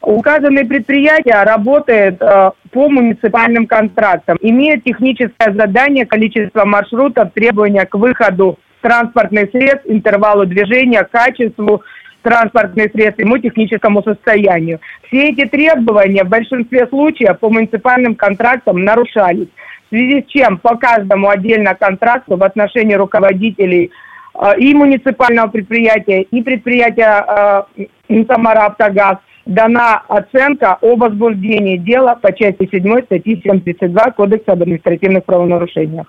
Указанные 0.00 0.64
предприятия 0.64 1.42
работают 1.42 2.22
э, 2.22 2.50
по 2.70 2.88
муниципальным 2.88 3.66
контрактам, 3.66 4.38
имеют 4.40 4.84
техническое 4.84 5.52
задание, 5.52 6.06
количество 6.06 6.64
маршрутов, 6.64 7.32
требования 7.32 7.84
к 7.84 7.94
выходу 7.94 8.58
транспортных 8.80 9.50
средств, 9.50 9.86
интервалу 9.86 10.46
движения, 10.46 11.02
качеству 11.02 11.82
транспортных 12.22 12.92
средств, 12.92 13.20
ему 13.20 13.38
техническому 13.38 14.02
состоянию. 14.02 14.80
Все 15.08 15.30
эти 15.30 15.46
требования 15.46 16.22
в 16.22 16.28
большинстве 16.28 16.86
случаев 16.86 17.38
по 17.40 17.50
муниципальным 17.50 18.14
контрактам 18.14 18.84
нарушались, 18.84 19.48
в 19.86 19.88
связи 19.88 20.22
с 20.22 20.30
чем 20.30 20.58
по 20.58 20.76
каждому 20.76 21.28
отдельно 21.28 21.74
контракту 21.74 22.36
в 22.36 22.44
отношении 22.44 22.94
руководителей 22.94 23.90
э, 24.34 24.58
и 24.58 24.74
муниципального 24.74 25.48
предприятия, 25.48 26.22
и 26.22 26.42
предприятия 26.42 27.66
э, 28.08 28.24
Самара 28.26 28.66
Автогаз 28.66 29.18
дана 29.48 30.02
оценка 30.08 30.78
о 30.80 30.94
возбуждении 30.94 31.78
дела 31.78 32.14
по 32.14 32.32
части 32.32 32.68
7 32.70 33.02
статьи 33.04 33.40
732 33.42 34.10
Кодекса 34.12 34.52
об 34.52 34.62
административных 34.62 35.24
правонарушениях. 35.24 36.06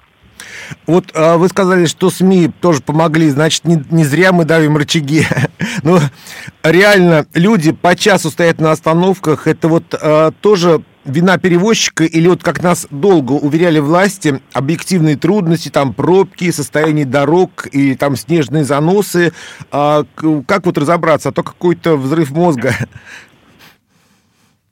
Вот 0.86 1.06
а, 1.16 1.38
вы 1.38 1.48
сказали, 1.48 1.86
что 1.86 2.10
СМИ 2.10 2.52
тоже 2.62 2.82
помогли, 2.82 3.30
значит, 3.30 3.66
не, 3.66 3.84
не 3.92 4.04
зря 4.04 4.32
мы 4.32 4.46
давим 4.46 4.78
рычаги. 4.78 5.24
Но 5.84 6.00
реально 6.64 7.26
люди 7.34 7.72
по 7.72 7.96
часу 7.96 8.30
стоят 8.30 8.60
на 8.60 8.72
остановках, 8.72 9.48
это 9.48 9.68
вот 9.68 9.96
а, 10.00 10.32
тоже 10.42 10.82
вина 11.06 11.38
перевозчика 11.38 12.04
или 12.04 12.28
вот 12.28 12.44
как 12.44 12.62
нас 12.62 12.88
долго 12.92 13.34
уверяли 13.34 13.80
власти, 13.80 14.42
объективные 14.54 15.18
трудности, 15.18 15.70
там 15.70 15.94
пробки, 15.94 16.52
состояние 16.52 17.06
дорог 17.06 17.68
и 17.72 17.96
там 17.96 18.16
снежные 18.16 18.64
заносы, 18.64 19.34
а, 19.72 20.06
как 20.48 20.66
вот 20.66 20.78
разобраться, 20.78 21.30
а 21.30 21.32
то 21.32 21.44
какой-то 21.44 21.98
взрыв 21.98 22.32
мозга. 22.32 22.74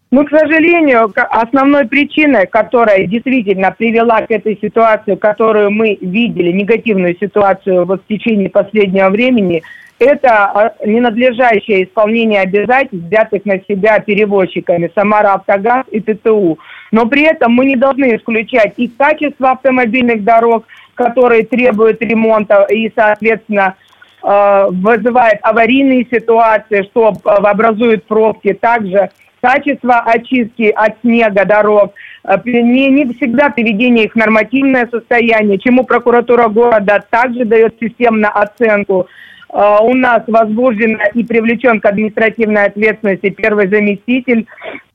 Ну, 0.09 0.25
к 0.25 0.29
сожалению, 0.29 1.11
основной 1.31 1.85
причиной, 1.85 2.47
которая 2.47 3.05
действительно 3.07 3.71
привела 3.71 4.21
к 4.21 4.31
этой 4.31 4.57
ситуации, 4.61 5.15
которую 5.15 5.71
мы 5.71 5.97
видели, 5.99 6.51
негативную 6.51 7.17
ситуацию 7.17 7.85
в 7.85 7.99
течение 8.07 8.49
последнего 8.49 9.09
времени, 9.09 9.63
это 9.99 10.45
а, 10.45 10.73
ненадлежащее 10.85 11.83
исполнение 11.83 12.41
обязательств, 12.41 13.07
взятых 13.07 13.45
на 13.45 13.59
себя 13.67 13.99
перевозчиками 13.99 14.89
Самара 14.95 15.33
Автогаз 15.33 15.85
и 15.91 15.99
ТТУ. 15.99 16.57
Но 16.91 17.05
при 17.07 17.23
этом 17.23 17.51
мы 17.51 17.65
не 17.65 17.75
должны 17.75 18.15
исключать 18.15 18.75
и 18.77 18.87
качество 18.87 19.51
автомобильных 19.51 20.23
дорог, 20.23 20.65
которые 20.93 21.43
требуют 21.43 22.01
ремонта 22.01 22.65
и, 22.69 22.91
соответственно, 22.95 23.75
э, 24.23 24.67
вызывает 24.69 25.39
аварийные 25.41 26.05
ситуации, 26.09 26.83
что 26.83 27.13
образует 27.25 28.05
пробки. 28.05 28.53
Также 28.53 29.09
качество 29.41 29.99
очистки 29.99 30.71
от 30.75 30.99
снега 31.01 31.45
дорог, 31.45 31.93
э, 32.23 32.37
не, 32.45 32.89
не 32.89 33.13
всегда 33.13 33.49
приведение 33.49 34.05
их 34.05 34.13
в 34.13 34.15
нормативное 34.15 34.87
состояние, 34.87 35.59
чему 35.59 35.85
прокуратура 35.85 36.47
города 36.47 37.03
также 37.09 37.45
дает 37.45 37.75
системно 37.79 38.29
оценку. 38.29 39.07
Э, 39.53 39.77
у 39.81 39.93
нас 39.93 40.23
возбужден 40.27 40.99
и 41.13 41.23
привлечен 41.23 41.79
к 41.79 41.85
административной 41.85 42.65
ответственности 42.65 43.29
первый 43.29 43.67
заместитель 43.67 44.47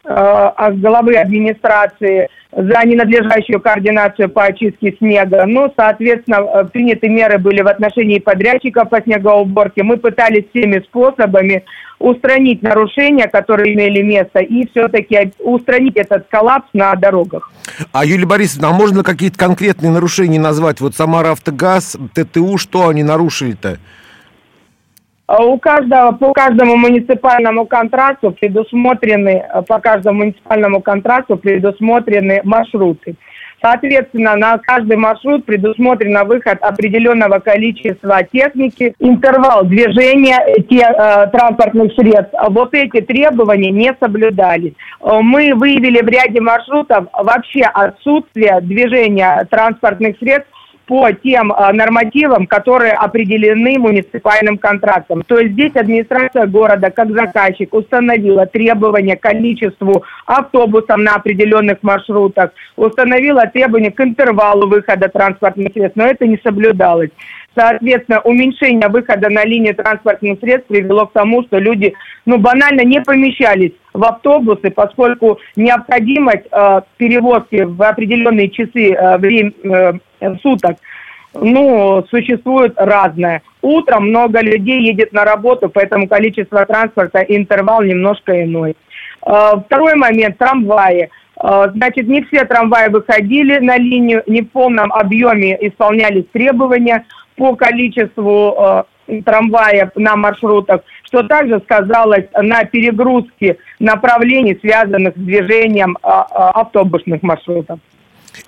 э, 0.05 0.51
главы 0.73 1.17
администрации 1.17 2.29
за 2.53 2.85
ненадлежащую 2.85 3.61
координацию 3.61 4.29
по 4.29 4.45
очистке 4.45 4.95
снега. 4.99 5.47
Ну, 5.47 5.73
соответственно, 5.75 6.65
приняты 6.65 7.09
меры 7.09 7.39
были 7.39 7.63
в 7.63 7.69
отношении 7.69 8.19
подрядчиков 8.19 8.91
по 8.91 9.01
снегоуборке. 9.01 9.83
Мы 9.83 9.97
пытались 9.97 10.45
всеми 10.51 10.81
способами 10.81 11.65
устранить 11.99 12.63
нарушения, 12.63 13.29
которые 13.29 13.75
имели 13.75 14.03
место, 14.03 14.41
и 14.41 14.67
все-таки 14.69 15.33
устранить 15.39 15.97
этот 15.97 16.27
коллапс 16.29 16.69
на 16.73 16.95
дорогах. 16.95 17.51
А, 17.93 18.05
Юлия 18.05 18.27
Борисовна, 18.27 18.69
а 18.69 18.73
можно 18.73 19.03
какие-то 19.03 19.39
конкретные 19.39 19.93
нарушения 19.93 20.41
назвать? 20.41 20.81
Вот 20.81 20.95
Самара 20.95 21.31
Автогаз, 21.31 21.97
ТТУ, 22.13 22.59
что 22.59 22.89
они 22.89 23.03
нарушили-то? 23.03 23.79
А 25.27 25.45
у 25.45 25.59
каждого, 25.59 26.13
по 26.13 26.33
каждому 26.33 26.77
муниципальному 26.77 27.67
контракту 27.67 28.33
предусмотрены, 28.33 29.45
по 29.69 29.79
каждому 29.79 30.19
муниципальному 30.19 30.83
контракту 30.83 31.37
предусмотрены 31.37 32.41
маршруты. 32.45 33.17
Соответственно, 33.63 34.35
на 34.35 34.59
каждый 34.59 34.97
маршрут 34.97 35.47
предусмотрено 35.47 36.25
выход 36.25 36.59
определенного 36.63 37.39
количества 37.39 38.25
техники, 38.25 38.93
интервал 38.99 39.65
движения 39.65 40.45
те, 40.69 40.81
э, 40.81 41.29
транспортных 41.29 41.93
средств. 41.95 42.35
Вот 42.49 42.75
эти 42.75 43.01
требования 43.01 43.71
не 43.71 43.95
соблюдались. 44.01 44.73
Мы 45.01 45.55
выявили 45.55 46.03
в 46.03 46.09
ряде 46.09 46.41
маршрутов 46.41 47.07
вообще 47.13 47.63
отсутствие 47.63 48.61
движения 48.63 49.47
транспортных 49.49 50.19
средств 50.19 50.51
по 50.87 51.11
тем 51.13 51.53
э, 51.53 51.73
нормативам, 51.73 52.47
которые 52.47 52.93
определены 52.93 53.79
муниципальным 53.79 54.59
контрактом. 54.59 55.23
То 55.27 55.39
есть 55.39 55.53
здесь 55.53 55.75
администрация 55.75 56.47
города, 56.47 56.91
как 56.91 57.11
заказчик, 57.13 57.73
установила 57.75 58.47
требования 58.47 59.17
к 59.17 59.23
количеству 59.23 60.05
автобусов 60.27 60.97
на 60.97 61.15
определенных 61.15 61.79
маршрутах, 61.83 62.51
установила 62.77 63.47
требования 63.47 63.91
к 63.91 64.01
интервалу 64.01 64.69
выхода 64.69 65.09
транспортных 65.09 65.73
средств, 65.73 65.97
но 65.97 66.07
это 66.07 66.27
не 66.27 66.39
соблюдалось. 66.43 67.11
Соответственно, 67.55 68.21
уменьшение 68.21 68.89
выхода 68.89 69.29
на 69.29 69.45
линии 69.45 69.73
транспортных 69.73 70.39
средств 70.41 70.69
привело 70.69 71.07
к 71.07 71.13
тому, 71.13 71.43
что 71.45 71.59
люди 71.59 71.93
ну, 72.25 72.39
банально 72.39 72.83
не 72.83 73.01
помещались 73.01 73.73
в 73.93 74.05
автобусы, 74.05 74.71
поскольку 74.71 75.39
необходимость 75.57 76.47
э, 76.51 76.81
перевозки 76.97 77.63
в 77.63 77.83
определенные 77.83 78.49
часы 78.49 78.93
э, 78.93 79.19
время, 79.19 79.53
э, 79.63 80.37
суток 80.43 80.77
ну, 81.35 82.05
существует 82.11 82.75
разное. 82.77 83.43
Утром 83.63 84.09
много 84.09 84.41
людей 84.41 84.83
едет 84.83 85.13
на 85.13 85.25
работу, 85.25 85.71
поэтому 85.71 86.07
количество 86.07 86.67
транспорта, 86.67 87.21
интервал 87.21 87.83
немножко 87.83 88.43
иной. 88.45 88.77
Э, 89.27 89.53
второй 89.65 89.95
момент– 89.95 90.37
трамваи. 90.39 91.11
Э, 91.43 91.71
значит, 91.75 92.09
не 92.09 92.23
все 92.25 92.45
трамваи 92.45 92.89
выходили 92.89 93.59
на 93.59 93.77
линию, 93.77 94.23
не 94.27 94.43
в 94.43 94.51
полном 94.51 94.93
объеме 94.93 95.57
исполнялись 95.61 96.25
требования– 96.33 97.05
по 97.37 97.57
количеству 97.57 98.85
трамваев 99.25 99.91
на 99.97 100.17
маршрутах, 100.17 100.83
что 101.05 101.23
также 101.23 101.61
сказалось 101.61 102.27
на 102.35 102.65
перегрузке 102.65 103.59
направлений, 103.79 104.59
связанных 104.61 105.15
с 105.17 105.21
движением 105.21 105.99
э, 106.03 106.09
э, 106.09 106.13
автобусных 106.35 107.23
маршрутов. 107.23 107.79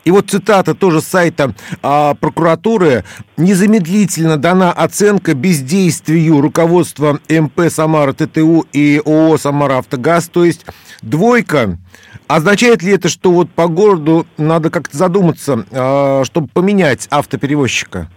И 0.04 0.10
вот 0.10 0.30
цитата 0.30 0.74
тоже 0.74 1.00
с 1.00 1.06
сайта 1.06 1.54
а, 1.82 2.14
прокуратуры. 2.14 3.04
Незамедлительно 3.36 4.36
дана 4.36 4.72
оценка 4.72 5.34
бездействию 5.34 6.40
руководства 6.40 7.18
МП 7.28 7.68
«Самара 7.68 8.12
ТТУ» 8.12 8.66
и 8.72 9.00
ООО 9.04 9.38
«Самара 9.38 9.78
Автогаз», 9.78 10.28
то 10.28 10.44
есть 10.44 10.66
двойка. 11.02 11.78
Означает 12.26 12.82
ли 12.82 12.92
это, 12.92 13.08
что 13.08 13.30
вот 13.30 13.50
по 13.50 13.68
городу 13.68 14.26
надо 14.38 14.70
как-то 14.70 14.96
задуматься, 14.96 15.64
а, 15.70 16.24
чтобы 16.24 16.48
поменять 16.48 17.06
автоперевозчика? 17.10 18.08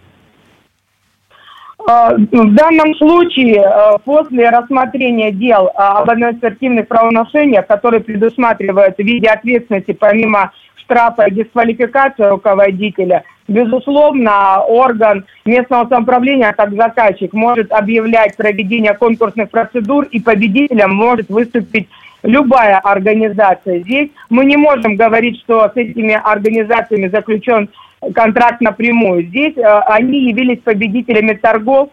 А, 1.89 2.13
в 2.13 2.53
данном 2.53 2.93
случае 2.95 3.63
а, 3.63 3.97
после 3.99 4.49
рассмотрения 4.49 5.31
дел 5.31 5.71
об 5.73 6.09
административных 6.09 6.85
правонарушениях, 6.89 7.65
которые 7.65 8.01
предусматривают 8.01 8.97
в 8.97 9.03
виде 9.03 9.29
ответственности 9.29 9.93
помимо 9.93 10.51
штрафа 10.75 11.27
и 11.27 11.33
дисквалификации 11.33 12.23
руководителя, 12.23 13.23
безусловно, 13.47 14.63
орган 14.63 15.25
местного 15.45 15.87
самоуправления, 15.87 16.51
как 16.51 16.73
заказчик, 16.73 17.31
может 17.31 17.71
объявлять 17.71 18.35
проведение 18.35 18.93
конкурсных 18.93 19.49
процедур 19.49 20.03
и 20.11 20.19
победителем 20.19 20.93
может 20.93 21.29
выступить 21.29 21.87
любая 22.21 22.79
организация. 22.79 23.79
Здесь 23.79 24.09
мы 24.29 24.43
не 24.43 24.57
можем 24.57 24.97
говорить, 24.97 25.39
что 25.39 25.71
с 25.73 25.77
этими 25.77 26.19
организациями 26.21 27.07
заключен 27.07 27.69
контракт 28.13 28.61
напрямую. 28.61 29.23
Здесь 29.23 29.57
э, 29.57 29.61
они 29.61 30.29
явились 30.29 30.59
победителями 30.59 31.33
торгов, 31.33 31.89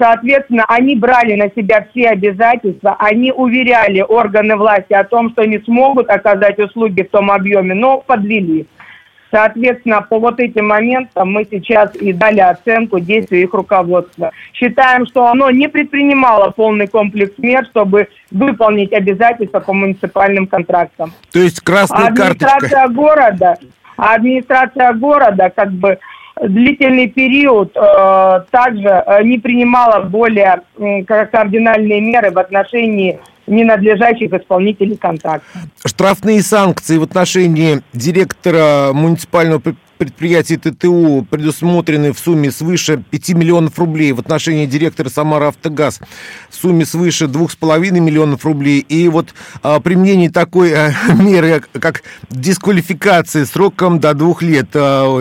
Соответственно, 0.00 0.64
они 0.66 0.96
брали 0.96 1.34
на 1.34 1.50
себя 1.50 1.86
все 1.90 2.08
обязательства, 2.08 2.96
они 2.98 3.32
уверяли 3.32 4.00
органы 4.00 4.56
власти 4.56 4.94
о 4.94 5.04
том, 5.04 5.30
что 5.30 5.42
они 5.42 5.58
смогут 5.58 6.08
оказать 6.08 6.58
услуги 6.58 7.02
в 7.02 7.10
том 7.10 7.30
объеме, 7.30 7.74
но 7.74 7.98
подвели. 7.98 8.66
Соответственно, 9.30 10.00
по 10.00 10.18
вот 10.18 10.40
этим 10.40 10.68
моментам 10.68 11.30
мы 11.30 11.46
сейчас 11.48 11.94
и 11.96 12.14
дали 12.14 12.40
оценку 12.40 12.98
действию 12.98 13.42
их 13.42 13.52
руководства. 13.52 14.32
Считаем, 14.54 15.06
что 15.06 15.26
оно 15.26 15.50
не 15.50 15.68
предпринимало 15.68 16.50
полный 16.50 16.86
комплекс 16.88 17.32
мер, 17.36 17.64
чтобы 17.66 18.08
выполнить 18.30 18.92
обязательства 18.94 19.60
по 19.60 19.74
муниципальным 19.74 20.46
контрактам. 20.46 21.12
То 21.30 21.40
есть 21.40 21.60
красная 21.60 22.06
администрация 22.06 22.70
карточка. 22.70 22.88
города, 22.88 23.58
администрация 24.00 24.92
города 24.94 25.52
как 25.54 25.72
бы 25.72 25.98
длительный 26.40 27.08
период 27.08 27.76
э, 27.76 28.40
также 28.50 28.88
э, 28.88 29.22
не 29.22 29.38
принимала 29.38 30.02
более 30.02 30.62
э, 30.78 31.04
кардинальные 31.04 32.00
меры 32.00 32.30
в 32.30 32.38
отношении 32.38 33.20
ненадлежащих 33.46 34.32
исполнителей 34.32 34.96
контракта. 34.96 35.46
Штрафные 35.84 36.40
санкции 36.42 36.98
в 36.98 37.02
отношении 37.02 37.80
директора 37.92 38.92
муниципального 38.92 39.60
предприятий 40.00 40.56
ТТУ 40.56 41.26
предусмотрены 41.30 42.14
в 42.14 42.18
сумме 42.18 42.50
свыше 42.50 43.04
5 43.10 43.34
миллионов 43.34 43.78
рублей, 43.78 44.12
в 44.12 44.20
отношении 44.20 44.64
директора 44.64 45.10
Самара 45.10 45.48
Автогаз 45.48 46.00
в 46.48 46.54
сумме 46.54 46.86
свыше 46.86 47.26
2,5 47.26 48.00
миллионов 48.00 48.46
рублей. 48.46 48.78
И 48.78 49.10
вот 49.10 49.34
а, 49.62 49.78
применение 49.78 50.30
такой 50.30 50.72
а, 50.72 50.92
меры, 51.12 51.62
как 51.78 52.02
дисквалификация 52.30 53.44
сроком 53.44 54.00
до 54.00 54.14
двух 54.14 54.40
лет, 54.40 54.68
а, 54.72 55.20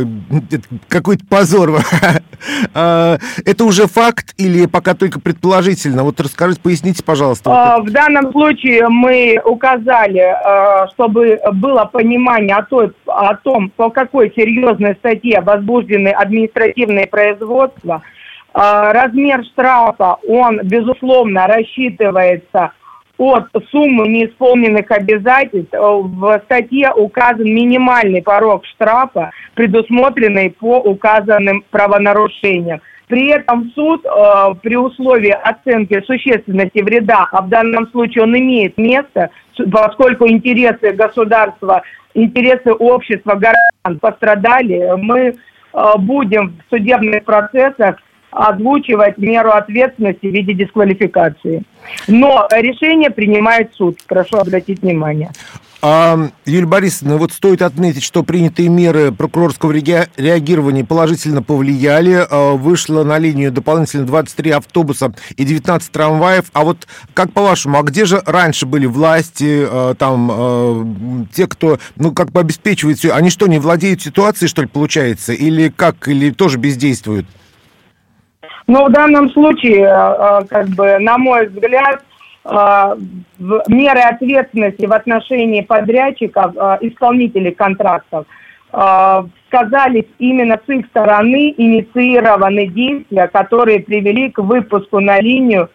какой-то 0.88 1.26
позор. 1.26 1.82
а, 2.74 3.18
это 3.44 3.66
уже 3.66 3.86
факт 3.88 4.34
или 4.38 4.66
пока 4.66 4.94
только 4.94 5.20
предположительно? 5.20 6.06
Вот 6.06 6.22
расскажите, 6.22 6.62
поясните, 6.62 7.04
пожалуйста. 7.04 7.52
А, 7.52 7.82
в 7.82 7.92
данном 7.92 8.32
случае 8.32 8.88
мы 8.88 9.42
указали, 9.44 10.34
чтобы 10.94 11.38
было 11.56 11.84
понимание 11.84 12.56
о, 12.56 12.64
той, 12.64 12.94
о 13.08 13.36
том, 13.36 13.74
по 13.76 13.90
какой 13.90 14.32
серьезной 14.34 14.69
серьезной 14.70 14.96
статье 14.96 15.42
возбуждены 15.42 16.10
административные 16.10 17.08
производства, 17.08 18.02
а, 18.54 18.94
размер 18.94 19.44
штрафа, 19.46 20.18
он, 20.28 20.60
безусловно, 20.64 21.48
рассчитывается 21.48 22.72
от 23.20 23.48
суммы 23.70 24.08
неисполненных 24.08 24.90
обязательств. 24.90 25.74
В 25.74 26.42
статье 26.46 26.92
указан 26.96 27.46
минимальный 27.46 28.24
порог 28.24 28.66
штрафа, 28.66 29.32
предусмотренный 29.56 30.52
по 30.52 30.78
указанным 30.78 31.64
правонарушениям. 31.70 32.82
При 33.08 33.30
этом 33.30 33.72
суд 33.76 34.06
э, 34.06 34.10
при 34.62 34.76
условии 34.76 35.32
оценки 35.32 36.02
существенности 36.06 36.82
вреда, 36.82 37.28
а 37.32 37.42
в 37.42 37.50
данном 37.50 37.88
случае 37.90 38.24
он 38.24 38.38
имеет 38.38 38.78
место, 38.78 39.32
поскольку 39.72 40.28
интересы 40.28 40.92
государства 40.92 41.82
интересы 42.14 42.72
общества 42.72 43.34
граждан 43.34 44.00
пострадали, 44.00 44.94
мы 44.98 45.20
э, 45.20 45.34
будем 45.98 46.54
в 46.60 46.70
судебных 46.70 47.26
процессах 47.26 47.98
озвучивать 48.32 49.18
меру 49.18 49.52
ответственности 49.52 50.28
в 50.28 50.34
виде 50.34 50.54
дисквалификации. 50.54 51.64
Но 52.08 52.48
решение 52.52 53.10
принимает 53.10 53.74
суд, 53.76 53.98
прошу 54.08 54.38
обратить 54.38 54.82
внимание. 54.82 55.32
А, 55.82 56.30
Юлия 56.46 56.66
Борисовна, 56.66 57.18
вот 57.18 57.32
стоит 57.32 57.62
отметить, 57.62 58.04
что 58.04 58.24
принятые 58.24 58.68
меры 58.68 59.14
прокурорского 59.14 59.72
реагирования 59.72 60.84
положительно 60.84 61.42
повлияли. 61.42 62.28
А, 62.30 62.56
вышло 62.56 63.04
на 63.06 63.18
линию 63.18 63.52
дополнительно 63.52 64.06
23 64.06 64.52
автобуса 64.52 65.14
и 65.38 65.46
19 65.46 65.90
трамваев. 65.90 66.46
А 66.52 66.66
вот 66.66 66.88
как 67.14 67.32
по-вашему, 67.32 67.80
а 67.80 67.84
где 67.84 68.04
же 68.04 68.22
раньше 68.26 68.66
были 68.66 68.88
власти, 68.88 69.66
а, 69.66 69.94
там, 69.96 71.28
те, 71.34 71.48
кто, 71.48 71.80
ну, 71.96 72.12
как 72.12 72.32
бы 72.32 72.42
обеспечивает 72.42 72.98
все? 72.98 73.14
Они 73.14 73.30
что, 73.30 73.48
не 73.48 73.60
владеют 73.60 74.02
ситуацией, 74.02 74.50
что 74.50 74.62
ли, 74.62 74.68
получается? 74.68 75.32
Или 75.32 75.70
как? 75.70 76.10
Или 76.10 76.32
тоже 76.32 76.58
бездействуют? 76.58 77.26
Ну, 78.70 78.86
в 78.86 78.92
данном 78.92 79.30
случае, 79.32 79.88
как 80.48 80.68
бы, 80.70 81.00
на 81.00 81.18
мой 81.18 81.48
взгляд, 81.48 82.04
Э, 82.46 82.96
меры 83.68 84.00
ответственности 84.00 84.86
в 84.86 84.94
отношении 84.94 85.62
подрядчиков, 85.62 86.56
э, 86.56 86.78
исполнителей 86.82 87.52
контрактов, 87.52 88.26
э, 88.72 89.24
сказались 89.48 90.06
именно 90.20 90.60
с 90.66 90.70
их 90.70 90.86
стороны 90.88 91.54
инициированы 91.58 92.68
действия, 92.68 93.28
которые 93.28 93.82
привели 93.82 94.32
к 94.32 94.40
выпуску 94.40 95.00
на 95.00 95.20
линию 95.20 95.70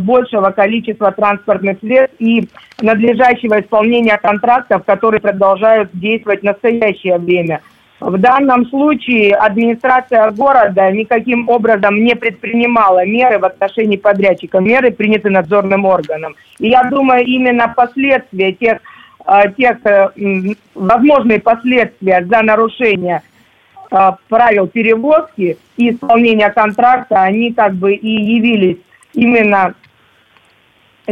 большего 0.00 0.48
количества 0.50 1.12
транспортных 1.12 1.78
средств 1.80 2.16
и 2.18 2.48
надлежащего 2.80 3.60
исполнения 3.60 4.16
контрактов, 4.16 4.82
которые 4.86 5.20
продолжают 5.20 5.90
действовать 5.92 6.40
в 6.40 6.44
настоящее 6.44 7.18
время– 7.18 7.60
в 8.00 8.16
данном 8.18 8.66
случае 8.66 9.34
администрация 9.34 10.30
города 10.30 10.90
никаким 10.92 11.48
образом 11.48 12.04
не 12.04 12.14
предпринимала 12.14 13.04
меры 13.04 13.38
в 13.38 13.44
отношении 13.44 13.96
подрядчика. 13.96 14.60
Меры 14.60 14.92
приняты 14.92 15.30
надзорным 15.30 15.84
органом. 15.84 16.36
И 16.60 16.68
я 16.68 16.84
думаю, 16.84 17.24
именно 17.24 17.72
последствия 17.74 18.52
тех, 18.52 18.78
а, 19.24 19.48
тех 19.48 19.78
э, 19.84 20.10
возможные 20.74 21.40
последствия 21.40 22.24
за 22.24 22.42
нарушение 22.42 23.22
а, 23.90 24.16
правил 24.28 24.68
перевозки 24.68 25.58
и 25.76 25.90
исполнения 25.90 26.50
контракта, 26.50 27.22
они 27.22 27.52
как 27.52 27.74
бы 27.74 27.94
и 27.94 28.08
явились 28.08 28.78
именно 29.12 29.74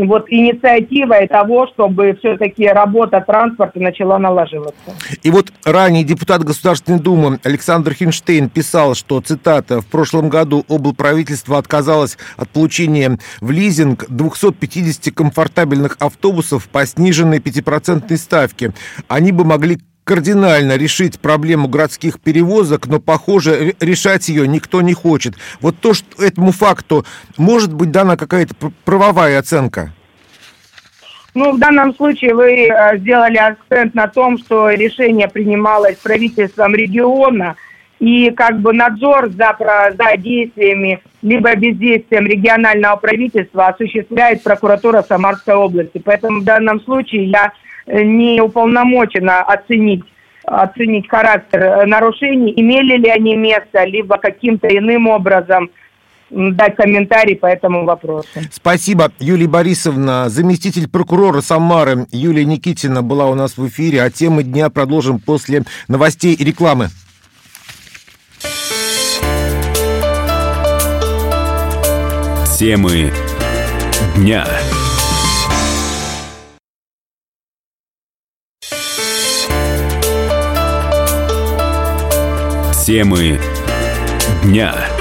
вот 0.05 0.27
инициативой 0.29 1.27
того, 1.27 1.67
чтобы 1.69 2.17
все-таки 2.19 2.67
работа 2.67 3.23
транспорта 3.27 3.81
начала 3.81 4.19
налаживаться. 4.19 4.95
И 5.23 5.31
вот 5.31 5.53
ранее 5.65 6.05
депутат 6.05 6.45
Государственной 6.45 7.01
Думы 7.01 7.39
Александр 7.43 7.95
Хинштейн 7.95 8.51
писал, 8.51 8.95
что, 8.95 9.21
цитата, 9.21 9.81
«В 9.81 9.87
прошлом 9.87 10.29
году 10.29 10.65
облправительство 10.69 11.59
отказалось 11.59 12.19
от 12.37 12.51
получения 12.51 13.19
в 13.41 13.51
лизинг 13.51 14.05
250 14.09 15.15
комфортабельных 15.15 15.97
автобусов 15.99 16.69
по 16.69 16.85
сниженной 16.85 17.39
5% 17.39 18.15
ставке. 18.17 18.73
Они 19.09 19.33
бы 19.33 19.45
могли 19.45 19.79
кардинально 20.07 20.77
решить 20.77 21.19
проблему 21.19 21.67
городских 21.67 22.21
перевозок, 22.21 22.87
но, 22.87 23.01
похоже, 23.01 23.75
решать 23.81 24.29
ее 24.29 24.47
никто 24.47 24.81
не 24.81 24.95
хочет. 24.95 25.35
Вот 25.61 25.75
то, 25.81 25.95
что 25.95 26.23
этому 26.23 26.53
факту 26.53 27.05
может 27.37 27.75
быть 27.75 27.91
дана 27.91 28.17
какая-то 28.17 28.55
правовая 28.85 29.41
оценка? 29.41 29.93
Ну, 31.35 31.53
в 31.53 31.59
данном 31.59 31.93
случае 31.95 32.35
вы 32.35 32.69
э, 32.69 32.99
сделали 32.99 33.37
акцент 33.37 33.95
на 33.95 34.07
том, 34.07 34.39
что 34.39 34.71
решение 34.71 35.29
принималось 35.29 35.97
правительством 35.97 36.77
региона, 36.77 37.57
и 37.99 38.31
как 38.31 38.61
бы 38.61 38.73
надзор 38.73 39.31
за, 39.31 39.57
за 39.59 40.17
действиями 40.19 41.01
либо 41.23 41.55
бездействием 41.57 42.27
регионального 42.27 42.97
правительства 42.97 43.69
осуществляет 43.69 44.45
прокуратура 44.45 45.03
Самарской 45.03 45.55
области. 45.55 45.99
Поэтому 45.99 46.41
в 46.41 46.45
данном 46.45 46.81
случае 46.83 47.29
я 47.29 47.53
не 47.87 48.41
уполномочена 48.41 49.41
оценить 49.43 50.05
оценить 50.47 51.09
характер 51.09 51.61
э, 51.61 51.87
нарушений, 51.87 52.53
имели 52.57 52.97
ли 52.97 53.11
они 53.11 53.35
место, 53.35 53.85
либо 53.85 54.17
каким-то 54.17 54.69
иным 54.69 55.09
образом 55.09 55.71
дать 56.31 56.77
комментарий 56.77 57.37
по 57.37 57.47
этому 57.47 57.85
вопросу. 57.85 58.29
Спасибо, 58.51 59.13
Юлия 59.19 59.49
Борисовна. 59.49 60.29
Заместитель 60.29 60.89
прокурора 60.89 61.41
Самары 61.41 62.07
Юлия 62.11 62.45
Никитина 62.45 63.03
была 63.03 63.27
у 63.27 63.35
нас 63.35 63.57
в 63.57 63.67
эфире, 63.69 64.03
а 64.03 64.11
темы 64.11 64.43
дня 64.43 64.71
продолжим 64.71 65.19
после 65.19 65.63
новостей 65.89 66.35
и 66.35 66.45
рекламы. 66.45 66.89
Темы 72.59 73.13
дня. 74.17 74.47
Темы 82.87 83.41
дня. 84.45 84.96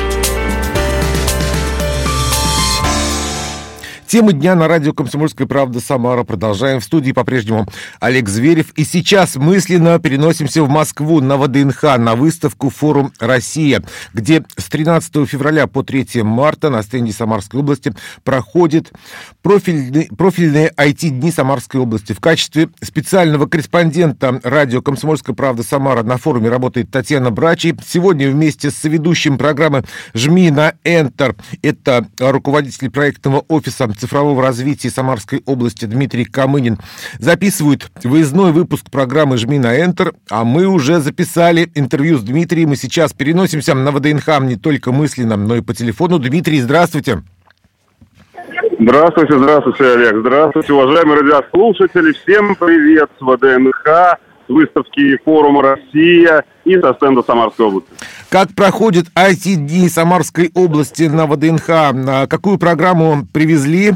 Тема 4.07 4.33
дня 4.33 4.53
на 4.53 4.67
радио 4.67 4.93
«Комсомольская 4.93 5.47
правда» 5.47 5.79
Самара. 5.79 6.23
Продолжаем. 6.23 6.79
В 6.79 6.83
студии 6.83 7.11
по-прежнему 7.11 7.65
Олег 7.99 8.29
Зверев. 8.29 8.71
И 8.75 8.85
сейчас 8.85 9.35
мысленно 9.35 9.97
переносимся 9.97 10.61
в 10.61 10.69
Москву 10.69 11.21
на 11.21 11.37
ВДНХ, 11.37 11.97
на 11.97 12.15
выставку 12.15 12.69
«Форум 12.69 13.11
Россия», 13.19 13.83
где 14.13 14.43
с 14.57 14.65
13 14.65 15.27
февраля 15.27 15.65
по 15.65 15.81
3 15.81 16.21
марта 16.21 16.69
на 16.69 16.83
стенде 16.83 17.13
Самарской 17.13 17.61
области 17.61 17.95
проходит 18.23 18.91
профильный, 19.41 20.07
профильные 20.15 20.71
IT-дни 20.77 21.31
Самарской 21.31 21.81
области. 21.81 22.13
В 22.13 22.19
качестве 22.19 22.69
специального 22.83 23.47
корреспондента 23.47 24.39
радио 24.43 24.83
«Комсомольская 24.83 25.35
правда» 25.35 25.63
Самара 25.63 26.03
на 26.03 26.17
форуме 26.17 26.49
работает 26.49 26.91
Татьяна 26.91 27.31
Брачи. 27.31 27.75
Сегодня 27.83 28.29
вместе 28.29 28.69
с 28.69 28.83
ведущим 28.83 29.39
программы 29.39 29.83
«Жми 30.13 30.51
на 30.51 30.73
Enter» 30.83 31.35
это 31.63 32.05
руководитель 32.19 32.91
проектного 32.91 33.43
офиса 33.47 33.94
цифрового 33.95 34.41
развития 34.41 34.89
Самарской 34.89 35.41
области 35.45 35.85
Дмитрий 35.85 36.25
Камынин 36.25 36.77
записывают 37.19 37.91
выездной 38.03 38.51
выпуск 38.51 38.89
программы 38.91 39.37
«Жми 39.37 39.59
на 39.59 39.79
Enter», 39.79 40.15
а 40.29 40.43
мы 40.43 40.67
уже 40.67 40.99
записали 40.99 41.71
интервью 41.75 42.17
с 42.17 42.23
Дмитрием, 42.23 42.73
и 42.73 42.75
сейчас 42.75 43.13
переносимся 43.13 43.73
на 43.75 43.91
ВДНХ 43.91 44.39
не 44.41 44.55
только 44.55 44.91
мысленно, 44.91 45.37
но 45.37 45.55
и 45.55 45.61
по 45.61 45.73
телефону. 45.73 46.19
Дмитрий, 46.19 46.61
здравствуйте. 46.61 47.23
Здравствуйте, 48.79 49.37
здравствуйте, 49.37 49.83
Олег. 49.85 50.15
Здравствуйте, 50.19 50.73
уважаемые 50.73 51.21
радиослушатели. 51.21 52.11
Всем 52.13 52.55
привет 52.55 53.09
с 53.17 53.21
ВДНХ 53.21 54.19
выставки 54.47 55.17
форума 55.23 55.61
«Россия» 55.61 56.43
и 56.63 56.79
со 56.79 56.93
стенда 56.93 57.23
Самарской 57.23 57.67
области. 57.67 57.89
Как 58.29 58.53
проходят 58.55 59.05
IT-дни 59.15 59.87
Самарской 59.87 60.51
области 60.53 61.03
на 61.03 61.27
ВДНХ? 61.27 61.69
А 61.69 62.27
какую 62.27 62.57
программу 62.57 63.25
привезли? 63.33 63.93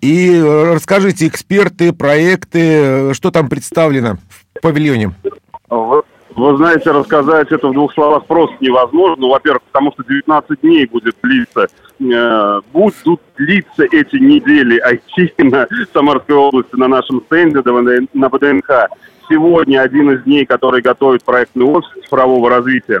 И 0.00 0.40
расскажите, 0.40 1.26
эксперты, 1.26 1.92
проекты, 1.92 3.12
что 3.14 3.30
там 3.30 3.48
представлено 3.48 4.16
в 4.54 4.60
павильоне? 4.60 5.12
Вы, 5.68 6.02
вы 6.36 6.56
знаете, 6.56 6.90
рассказать 6.90 7.50
это 7.50 7.68
в 7.68 7.72
двух 7.72 7.92
словах 7.92 8.26
просто 8.26 8.56
невозможно. 8.60 9.26
Во-первых, 9.26 9.62
потому 9.70 9.92
что 9.92 10.04
19 10.04 10.60
дней 10.62 10.86
будет 10.86 11.16
длиться 11.22 11.66
э, 12.00 12.60
будут 12.72 13.20
длиться 13.36 13.84
эти 13.84 14.16
недели 14.16 14.80
IT 14.88 15.32
на 15.50 15.66
Самарской 15.92 16.36
области 16.36 16.74
на 16.76 16.88
нашем 16.88 17.22
стенде 17.26 17.60
на 18.14 18.28
ВДНХ 18.28 18.88
сегодня 19.32 19.80
один 19.80 20.10
из 20.10 20.24
дней, 20.24 20.44
который 20.44 20.82
готовит 20.82 21.24
проектный 21.24 21.64
офис 21.64 21.88
цифрового 22.04 22.50
развития 22.50 23.00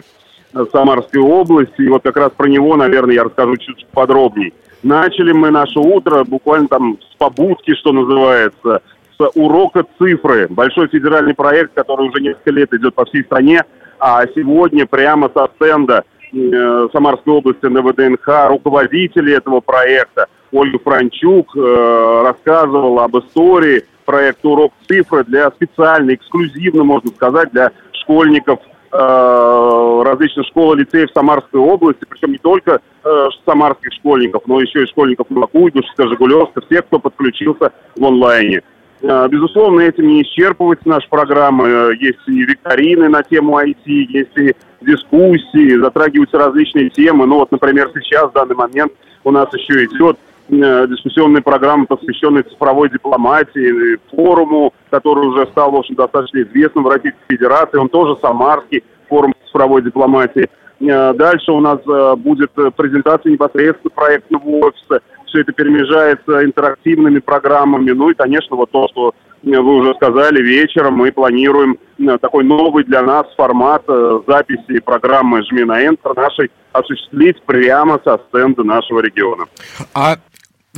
Самарской 0.72 1.20
области. 1.20 1.82
И 1.82 1.88
вот 1.88 2.02
как 2.02 2.16
раз 2.16 2.32
про 2.36 2.46
него, 2.46 2.76
наверное, 2.76 3.14
я 3.14 3.24
расскажу 3.24 3.56
чуть 3.56 3.86
подробнее. 3.92 4.52
Начали 4.82 5.32
мы 5.32 5.50
наше 5.50 5.78
утро 5.78 6.24
буквально 6.24 6.68
там 6.68 6.98
с 7.12 7.16
побудки, 7.16 7.74
что 7.74 7.92
называется, 7.92 8.80
с 9.18 9.30
урока 9.34 9.84
цифры. 9.98 10.48
Большой 10.48 10.88
федеральный 10.88 11.34
проект, 11.34 11.74
который 11.74 12.08
уже 12.08 12.20
несколько 12.20 12.50
лет 12.50 12.72
идет 12.72 12.94
по 12.94 13.04
всей 13.04 13.22
стране. 13.24 13.62
А 14.00 14.24
сегодня 14.34 14.86
прямо 14.86 15.30
со 15.32 15.48
стенда 15.54 16.04
э, 16.32 16.88
Самарской 16.92 17.34
области 17.34 17.66
на 17.66 17.82
ВДНХ 17.82 18.48
руководители 18.48 19.36
этого 19.36 19.60
проекта 19.60 20.26
Ольга 20.50 20.78
Франчук 20.80 21.56
э, 21.56 22.22
рассказывала 22.24 23.04
об 23.04 23.16
истории 23.18 23.84
проект 24.04 24.44
«Урок 24.44 24.72
цифры» 24.86 25.24
для 25.24 25.50
специально, 25.50 26.14
эксклюзивно, 26.14 26.84
можно 26.84 27.10
сказать, 27.10 27.50
для 27.52 27.70
школьников 27.92 28.60
э, 28.92 30.02
различных 30.04 30.46
школ 30.46 30.74
и 30.74 30.80
лицеев 30.80 31.10
Самарской 31.14 31.60
области, 31.60 32.04
причем 32.08 32.32
не 32.32 32.38
только 32.38 32.80
э, 33.04 33.26
самарских 33.44 33.92
школьников, 33.92 34.42
но 34.46 34.60
еще 34.60 34.82
и 34.82 34.86
школьников 34.86 35.30
Новокуйбышевска, 35.30 36.08
Жигулевска, 36.08 36.60
всех, 36.62 36.86
кто 36.86 36.98
подключился 36.98 37.72
в 37.96 38.04
онлайне. 38.04 38.62
Э, 39.02 39.28
безусловно, 39.28 39.80
этим 39.80 40.06
не 40.06 40.22
исчерпывается 40.22 40.88
наша 40.88 41.08
программа. 41.08 41.66
Э, 41.66 41.92
есть 41.98 42.20
и 42.26 42.42
викторины 42.42 43.08
на 43.08 43.22
тему 43.22 43.58
IT, 43.58 43.76
есть 43.84 44.36
и 44.36 44.54
дискуссии, 44.80 45.80
затрагиваются 45.80 46.38
различные 46.38 46.90
темы. 46.90 47.26
Ну 47.26 47.36
вот, 47.36 47.50
например, 47.50 47.90
сейчас, 47.94 48.30
в 48.30 48.34
данный 48.34 48.54
момент, 48.54 48.92
у 49.24 49.30
нас 49.30 49.48
еще 49.52 49.84
идет 49.84 50.18
Э, 50.48 50.86
дискуссионные 50.88 51.42
программы, 51.42 51.86
посвященные 51.86 52.42
цифровой 52.42 52.90
дипломатии, 52.90 53.98
форуму 54.10 54.74
который 54.90 55.26
уже 55.28 55.46
стал, 55.46 55.70
в 55.70 55.76
общем, 55.76 55.94
достаточно 55.94 56.42
известным 56.42 56.84
в 56.84 56.88
Российской 56.88 57.24
Федерации. 57.28 57.78
Он 57.78 57.88
тоже 57.88 58.18
самарский 58.20 58.82
форум 59.08 59.32
цифровой 59.46 59.82
дипломатии. 59.82 60.48
Э, 60.80 61.14
дальше 61.14 61.52
у 61.52 61.60
нас 61.60 61.78
э, 61.86 62.16
будет 62.16 62.52
презентация 62.76 63.32
непосредственно 63.32 63.90
проектного 63.94 64.66
офиса. 64.66 65.00
Все 65.26 65.40
это 65.40 65.52
перемежается 65.52 66.44
интерактивными 66.44 67.20
программами. 67.20 67.92
Ну 67.92 68.10
и, 68.10 68.14
конечно, 68.14 68.56
вот 68.56 68.70
то, 68.70 68.88
что 68.88 69.14
вы 69.42 69.76
уже 69.76 69.94
сказали, 69.94 70.42
вечером 70.42 70.94
мы 70.94 71.10
планируем 71.10 71.78
такой 72.20 72.44
новый 72.44 72.84
для 72.84 73.02
нас 73.02 73.26
формат 73.36 73.82
записи 74.26 74.80
программы 74.80 75.42
«Жми 75.44 75.64
на 75.64 75.82
Enter» 75.84 76.14
нашей 76.14 76.50
осуществить 76.72 77.42
прямо 77.42 78.00
со 78.04 78.20
стенда 78.28 78.62
нашего 78.62 79.00
региона. 79.00 79.46
А 79.94 80.16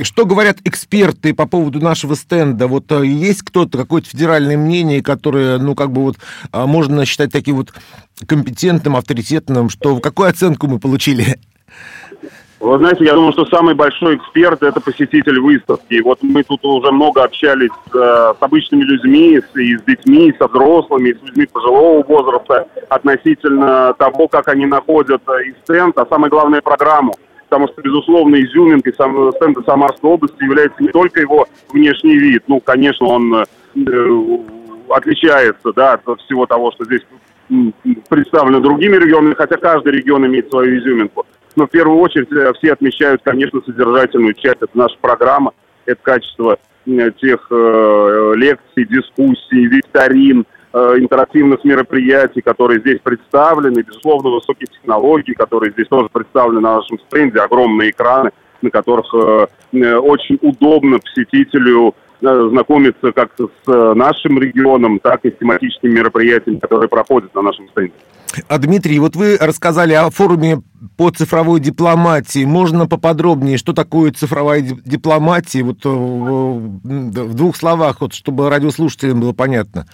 что 0.03 0.25
говорят 0.25 0.57
эксперты 0.65 1.33
по 1.33 1.47
поводу 1.47 1.79
нашего 1.79 2.15
стенда? 2.15 2.67
Вот 2.67 2.91
э, 2.91 3.05
есть 3.05 3.43
кто-то, 3.43 3.77
какое-то 3.77 4.09
федеральное 4.09 4.57
мнение, 4.57 5.01
которое, 5.01 5.57
ну, 5.57 5.73
как 5.75 5.91
бы 5.91 6.01
вот 6.01 6.17
а, 6.51 6.67
можно 6.67 7.05
считать 7.05 7.31
таким 7.31 7.57
вот 7.57 7.73
компетентным, 8.27 8.97
авторитетным, 8.97 9.69
что 9.69 9.99
какую 9.99 10.29
оценку 10.29 10.67
мы 10.67 10.79
получили? 10.79 11.39
Вы 12.59 12.77
знаете, 12.79 13.05
я 13.05 13.13
думаю, 13.13 13.31
что 13.33 13.45
самый 13.45 13.75
большой 13.75 14.15
эксперт– 14.15 14.63
это 14.63 14.81
посетитель 14.81 15.39
выставки. 15.39 16.01
Вот 16.01 16.23
мы 16.23 16.43
тут 16.43 16.65
уже 16.65 16.91
много 16.91 17.23
общались 17.23 17.69
э, 17.93 18.33
с 18.37 18.41
обычными 18.41 18.83
людьми, 18.83 19.39
с, 19.39 19.55
и 19.57 19.77
с 19.77 19.83
детьми, 19.83 20.29
и 20.29 20.37
со 20.37 20.47
взрослыми, 20.47 21.09
и 21.09 21.13
с 21.13 21.21
людьми 21.21 21.45
пожилого 21.45 22.03
возраста 22.03 22.67
относительно 22.89 23.93
того, 23.93 24.27
как 24.27 24.47
они 24.47 24.65
находят 24.65 25.21
э, 25.27 25.49
и 25.49 25.53
стенд, 25.63 25.97
а 25.97 26.05
самое 26.07 26.29
главное– 26.29 26.61
программу 26.63 27.15
потому 27.49 27.67
что, 27.67 27.81
безусловно, 27.81 28.35
изюминкой 28.41 28.93
сам, 28.93 29.31
стенда 29.33 29.61
Самарской 29.63 30.09
области 30.09 30.43
является 30.43 30.81
не 30.81 30.89
только 30.89 31.21
его 31.21 31.47
внешний 31.69 32.17
вид, 32.17 32.43
ну, 32.47 32.59
конечно, 32.59 33.07
он 33.07 33.35
э, 33.35 33.45
отличается, 34.89 35.73
да, 35.73 35.99
от 36.05 36.21
всего 36.21 36.45
того, 36.45 36.71
что 36.71 36.85
здесь 36.85 37.01
представлено 38.09 38.59
другими 38.59 38.95
регионами, 38.97 39.35
хотя 39.35 39.57
каждый 39.57 39.93
регион 39.93 40.25
имеет 40.25 40.49
свою 40.49 40.79
изюминку. 40.79 41.25
Но 41.55 41.67
в 41.67 41.69
первую 41.69 41.99
очередь 41.99 42.31
э, 42.31 42.51
все 42.57 42.73
отмечают, 42.73 43.21
конечно, 43.23 43.61
содержательную 43.65 44.33
часть. 44.33 44.57
Это 44.61 44.71
наша 44.73 44.97
программа, 44.99 45.53
это 45.85 45.99
качество 46.01 46.57
э, 46.85 47.11
тех 47.21 47.47
э, 47.49 48.33
лекций, 48.35 48.85
дискуссий, 48.85 49.67
викторин, 49.67 50.45
интерактивных 50.75 51.63
мероприятий, 51.63 52.41
которые 52.41 52.81
здесь 52.81 52.99
представлены, 53.01 53.79
безусловно, 53.79 54.29
высокие 54.29 54.67
технологии, 54.67 55.33
которые 55.33 55.71
здесь 55.71 55.87
тоже 55.87 56.09
представлены 56.11 56.59
на 56.59 56.77
нашем 56.77 56.99
стенде, 56.99 57.39
огромные 57.39 57.91
экраны, 57.91 58.31
на 58.61 58.69
которых 58.69 59.05
э, 59.13 59.47
э, 59.73 59.95
очень 59.95 60.37
удобно 60.41 60.99
посетителю 60.99 61.95
знакомиться 62.21 63.11
как 63.11 63.31
с 63.37 63.67
нашим 63.67 64.39
регионом, 64.39 64.99
так 64.99 65.25
и 65.25 65.31
с 65.31 65.37
тематическими 65.37 65.91
мероприятиями, 65.91 66.59
которые 66.59 66.87
проходят 66.87 67.35
на 67.35 67.41
нашем 67.41 67.67
стенде. 67.69 67.93
А, 68.47 68.57
Дмитрий, 68.57 68.99
вот 68.99 69.15
вы 69.15 69.37
рассказали 69.37 69.93
о 69.93 70.09
форуме 70.09 70.61
по 70.97 71.11
цифровой 71.11 71.59
дипломатии. 71.59 72.45
Можно 72.45 72.87
поподробнее, 72.87 73.57
что 73.57 73.73
такое 73.73 74.11
цифровая 74.11 74.61
дипломатия? 74.61 75.63
Вот 75.63 75.83
в 75.83 77.35
двух 77.35 77.55
словах, 77.57 78.01
вот, 78.01 78.13
чтобы 78.13 78.49
радиослушателям 78.49 79.19
было 79.19 79.33
понятно. 79.33 79.85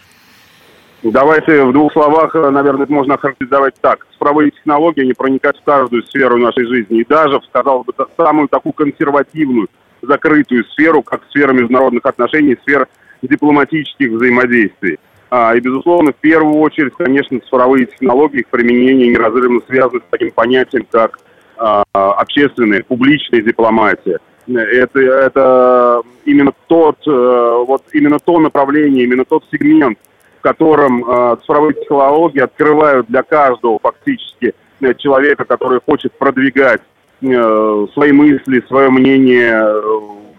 Давайте 1.04 1.64
в 1.64 1.74
двух 1.74 1.92
словах, 1.94 2.36
э, 2.36 2.50
наверное, 2.52 2.84
это 2.84 2.94
можно 2.94 3.16
охарактеризовать 3.16 3.74
так. 3.82 4.06
Цифровые 4.12 4.52
технологии, 4.52 5.02
они 5.02 5.14
проникают 5.14 5.58
в 5.58 5.64
каждую 5.64 6.04
сферу 6.04 6.38
нашей 6.38 6.68
жизни. 6.68 7.00
И 7.00 7.06
даже, 7.06 7.42
сказал 7.50 7.84
бы, 7.84 7.94
самую 8.16 8.48
такую 8.48 8.74
консервативную, 8.74 9.68
закрытую 10.04 10.64
сферу, 10.66 11.02
как 11.02 11.24
сфера 11.32 11.54
международных 11.54 12.06
отношений, 12.06 12.56
сфера 12.62 12.88
дипломатических 13.24 14.12
взаимодействий. 14.12 15.00
А, 15.32 15.56
и, 15.56 15.60
безусловно, 15.60 16.12
в 16.12 16.18
первую 16.18 16.60
очередь, 16.60 16.94
конечно, 16.96 17.40
цифровые 17.40 17.88
технологии, 17.88 18.42
их 18.42 18.48
применение 18.48 19.08
неразрывно 19.08 19.62
связаны 19.68 20.02
с 20.02 20.12
таким 20.12 20.30
понятием, 20.32 20.86
как 20.92 21.18
а, 21.58 21.84
общественная, 21.94 22.84
публичная 22.84 23.42
дипломатия. 23.42 24.20
Это, 24.48 25.00
это 25.00 26.02
именно 26.26 26.52
тот, 26.68 26.98
э, 27.08 27.64
вот 27.68 27.84
именно 27.94 28.18
то 28.20 28.40
направление, 28.40 29.04
именно 29.04 29.24
тот 29.24 29.46
сегмент 29.52 29.98
в 30.42 30.44
котором 30.44 31.06
э, 31.08 31.38
цифровые 31.42 31.76
технологии 31.76 32.40
открывают 32.40 33.06
для 33.08 33.22
каждого 33.22 33.78
фактически 33.78 34.56
э, 34.82 34.94
человека, 34.96 35.46
который 35.46 35.80
хочет 35.86 36.14
продвигать 36.14 36.82
э, 37.22 37.88
свои 37.94 38.12
мысли, 38.12 38.64
свое 38.68 38.90
мнение 38.90 39.64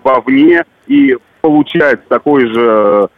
вовне 0.02 0.64
и 0.88 1.16
получать 1.40 2.08
такой 2.08 2.48
же, 2.48 3.08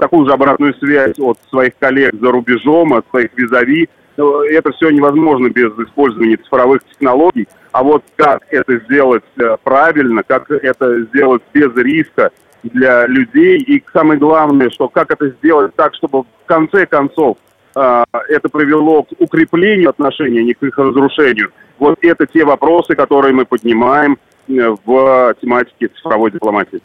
такую 0.00 0.26
же 0.26 0.32
обратную 0.32 0.74
связь 0.74 1.18
от 1.18 1.36
своих 1.50 1.72
коллег 1.80 2.14
за 2.20 2.30
рубежом, 2.30 2.92
от 2.92 3.04
своих 3.10 3.30
визави. 3.36 3.88
Это 4.16 4.70
все 4.70 4.90
невозможно 4.90 5.48
без 5.48 5.72
использования 5.76 6.36
цифровых 6.36 6.84
технологий. 6.84 7.48
А 7.72 7.82
вот 7.82 8.04
как 8.14 8.42
это 8.50 8.78
сделать 8.84 9.24
правильно, 9.64 10.22
как 10.22 10.48
это 10.48 11.02
сделать 11.06 11.42
без 11.52 11.74
риска, 11.74 12.30
для 12.64 13.06
людей. 13.06 13.58
И 13.58 13.82
самое 13.92 14.18
главное, 14.18 14.70
что 14.70 14.88
как 14.88 15.10
это 15.10 15.28
сделать 15.28 15.74
так, 15.74 15.94
чтобы 15.94 16.22
в 16.22 16.46
конце 16.46 16.86
концов 16.86 17.36
э, 17.76 18.04
это 18.28 18.48
привело 18.48 19.02
к 19.02 19.08
укреплению 19.18 19.90
отношений, 19.90 20.40
а 20.40 20.42
не 20.42 20.54
к 20.54 20.62
их 20.62 20.76
разрушению. 20.78 21.50
Вот 21.78 21.98
это 22.02 22.26
те 22.26 22.44
вопросы, 22.44 22.94
которые 22.94 23.34
мы 23.34 23.44
поднимаем 23.44 24.18
э, 24.48 24.74
в 24.84 25.34
тематике 25.40 25.88
цифровой 25.88 26.30
дипломатии. 26.30 26.80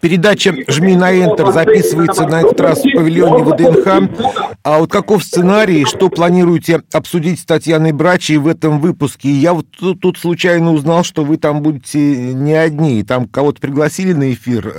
Передача 0.00 0.54
«Жми 0.68 0.96
на 0.96 1.12
Enter» 1.12 1.52
записывается 1.52 2.26
на 2.26 2.40
этот 2.40 2.60
раз 2.60 2.80
в 2.80 2.92
павильоне 2.92 3.44
ВДНХ. 3.44 4.56
А 4.62 4.78
вот 4.78 4.90
каков 4.90 5.22
сценарий, 5.24 5.84
что 5.84 6.08
планируете 6.08 6.82
обсудить 6.92 7.40
с 7.40 7.44
Татьяной 7.44 7.92
Брачей 7.92 8.36
в 8.36 8.46
этом 8.46 8.80
выпуске? 8.80 9.30
Я 9.30 9.54
вот 9.54 9.66
тут, 9.78 10.00
тут 10.00 10.18
случайно 10.18 10.72
узнал, 10.72 11.04
что 11.04 11.24
вы 11.24 11.36
там 11.36 11.62
будете 11.62 11.98
не 11.98 12.54
одни, 12.54 13.02
там 13.02 13.26
кого-то 13.26 13.60
пригласили 13.60 14.12
на 14.12 14.32
эфир. 14.32 14.74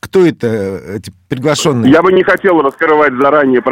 Кто 0.00 0.24
это, 0.24 0.80
эти 0.96 1.12
приглашенные? 1.28 1.90
Я 1.90 2.02
бы 2.02 2.12
не 2.12 2.22
хотел 2.22 2.60
раскрывать 2.62 3.12
заранее 3.14 3.62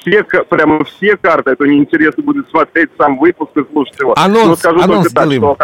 все, 0.00 0.22
прямо 0.44 0.84
все 0.84 1.16
карты, 1.16 1.52
это 1.52 1.66
неинтересно 1.66 2.22
будет 2.22 2.48
смотреть 2.50 2.90
сам 2.98 3.18
выпуск 3.18 3.50
и 3.56 3.62
слушать 3.72 3.98
его. 3.98 4.14
Анонс, 4.18 4.58
скажу 4.58 4.80
анонс 4.80 5.10
так, 5.12 5.30
что, 5.32 5.56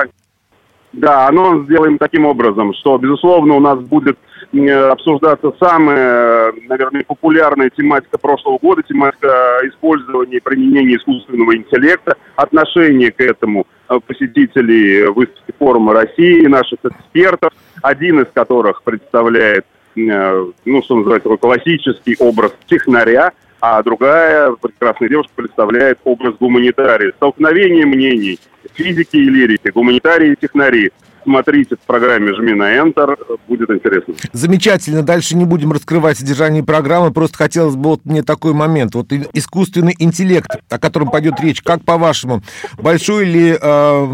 да, 0.92 1.28
анонс 1.28 1.66
сделаем 1.66 1.98
таким 1.98 2.26
образом, 2.26 2.74
что, 2.74 2.98
безусловно, 2.98 3.54
у 3.54 3.60
нас 3.60 3.78
будет 3.78 4.18
обсуждаться 4.52 5.52
самая, 5.60 6.52
наверное, 6.68 7.04
популярная 7.04 7.70
тематика 7.70 8.18
прошлого 8.18 8.58
года, 8.58 8.82
тематика 8.82 9.60
использования 9.64 10.38
и 10.38 10.40
применения 10.40 10.96
искусственного 10.96 11.56
интеллекта, 11.56 12.16
отношение 12.34 13.12
к 13.12 13.20
этому 13.20 13.66
э, 13.88 13.98
посетителей 14.04 15.04
выставки 15.04 15.52
форума 15.58 15.94
России, 15.94 16.46
наших 16.46 16.80
экспертов, 16.82 17.52
один 17.82 18.20
из 18.20 18.26
которых 18.32 18.82
представляет, 18.82 19.66
э, 19.96 20.46
ну, 20.64 20.82
что 20.82 20.96
называется, 20.96 21.28
такой 21.28 21.38
классический 21.38 22.16
образ 22.18 22.52
технаря, 22.66 23.32
а 23.60 23.82
другая 23.82 24.52
прекрасная 24.60 25.10
девушка 25.10 25.32
представляет 25.36 25.98
образ 26.04 26.34
гуманитария. 26.40 27.12
Столкновение 27.16 27.86
мнений 27.86 28.40
физики 28.74 29.16
и 29.16 29.28
лирики, 29.28 29.70
гуманитарии 29.70 30.32
и 30.32 30.36
технари 30.36 30.90
смотрите 31.22 31.76
в 31.76 31.86
программе 31.86 32.34
«Жми 32.34 32.54
на 32.54 32.76
Enter», 32.76 33.16
будет 33.48 33.70
интересно. 33.70 34.14
Замечательно. 34.32 35.02
Дальше 35.02 35.36
не 35.36 35.44
будем 35.44 35.72
раскрывать 35.72 36.18
содержание 36.18 36.62
программы. 36.62 37.12
Просто 37.12 37.36
хотелось 37.36 37.76
бы 37.76 37.90
вот 37.90 38.04
мне 38.04 38.22
такой 38.22 38.52
момент. 38.52 38.94
Вот 38.94 39.12
искусственный 39.32 39.94
интеллект, 39.98 40.50
о 40.68 40.78
котором 40.78 41.10
пойдет 41.10 41.40
речь, 41.40 41.62
как 41.62 41.84
по-вашему, 41.84 42.42
большой 42.78 43.24
ли 43.24 43.56
э, 43.60 44.06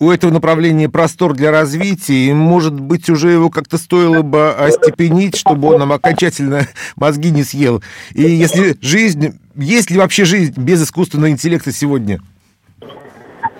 у 0.00 0.10
этого 0.10 0.30
направления 0.30 0.88
простор 0.88 1.34
для 1.34 1.50
развития? 1.50 2.28
И, 2.28 2.32
может 2.32 2.78
быть, 2.78 3.08
уже 3.08 3.30
его 3.30 3.50
как-то 3.50 3.78
стоило 3.78 4.22
бы 4.22 4.50
остепенить, 4.50 5.36
чтобы 5.36 5.68
он 5.68 5.80
нам 5.80 5.92
окончательно 5.92 6.66
мозги 6.96 7.30
не 7.30 7.42
съел? 7.42 7.82
И 8.14 8.22
если 8.22 8.76
жизнь... 8.80 9.38
Есть 9.56 9.90
ли 9.90 9.98
вообще 9.98 10.24
жизнь 10.24 10.54
без 10.56 10.80
искусственного 10.84 11.30
интеллекта 11.30 11.72
сегодня? 11.72 12.20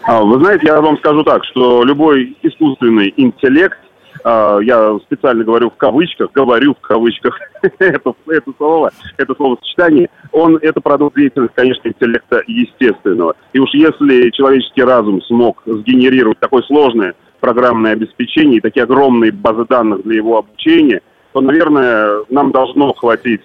А, 0.08 0.22
вы 0.22 0.40
знаете, 0.40 0.68
я 0.68 0.80
вам 0.80 0.96
скажу 0.96 1.22
так, 1.22 1.44
что 1.44 1.84
любой 1.84 2.34
искусственный 2.42 3.12
интеллект, 3.18 3.76
а, 4.24 4.58
я 4.60 4.98
специально 5.00 5.44
говорю 5.44 5.68
в 5.68 5.76
кавычках, 5.76 6.32
говорю 6.32 6.74
в 6.74 6.80
кавычках 6.80 7.38
это, 7.78 8.14
это 8.26 8.52
слово, 8.56 8.90
это 9.18 9.34
словосочетание, 9.34 10.08
он, 10.32 10.56
это 10.62 10.80
продукт 10.80 11.14
деятельности, 11.14 11.52
конечно, 11.54 11.88
интеллекта 11.88 12.42
естественного. 12.46 13.34
И 13.52 13.58
уж 13.58 13.68
если 13.74 14.30
человеческий 14.30 14.82
разум 14.82 15.20
смог 15.24 15.62
сгенерировать 15.66 16.38
такое 16.38 16.62
сложное 16.62 17.12
программное 17.40 17.92
обеспечение 17.92 18.56
и 18.56 18.62
такие 18.62 18.84
огромные 18.84 19.30
базы 19.30 19.66
данных 19.68 20.04
для 20.04 20.16
его 20.16 20.38
обучения, 20.38 21.02
то, 21.34 21.42
наверное, 21.42 22.24
нам 22.30 22.50
должно 22.50 22.94
хватить 22.94 23.42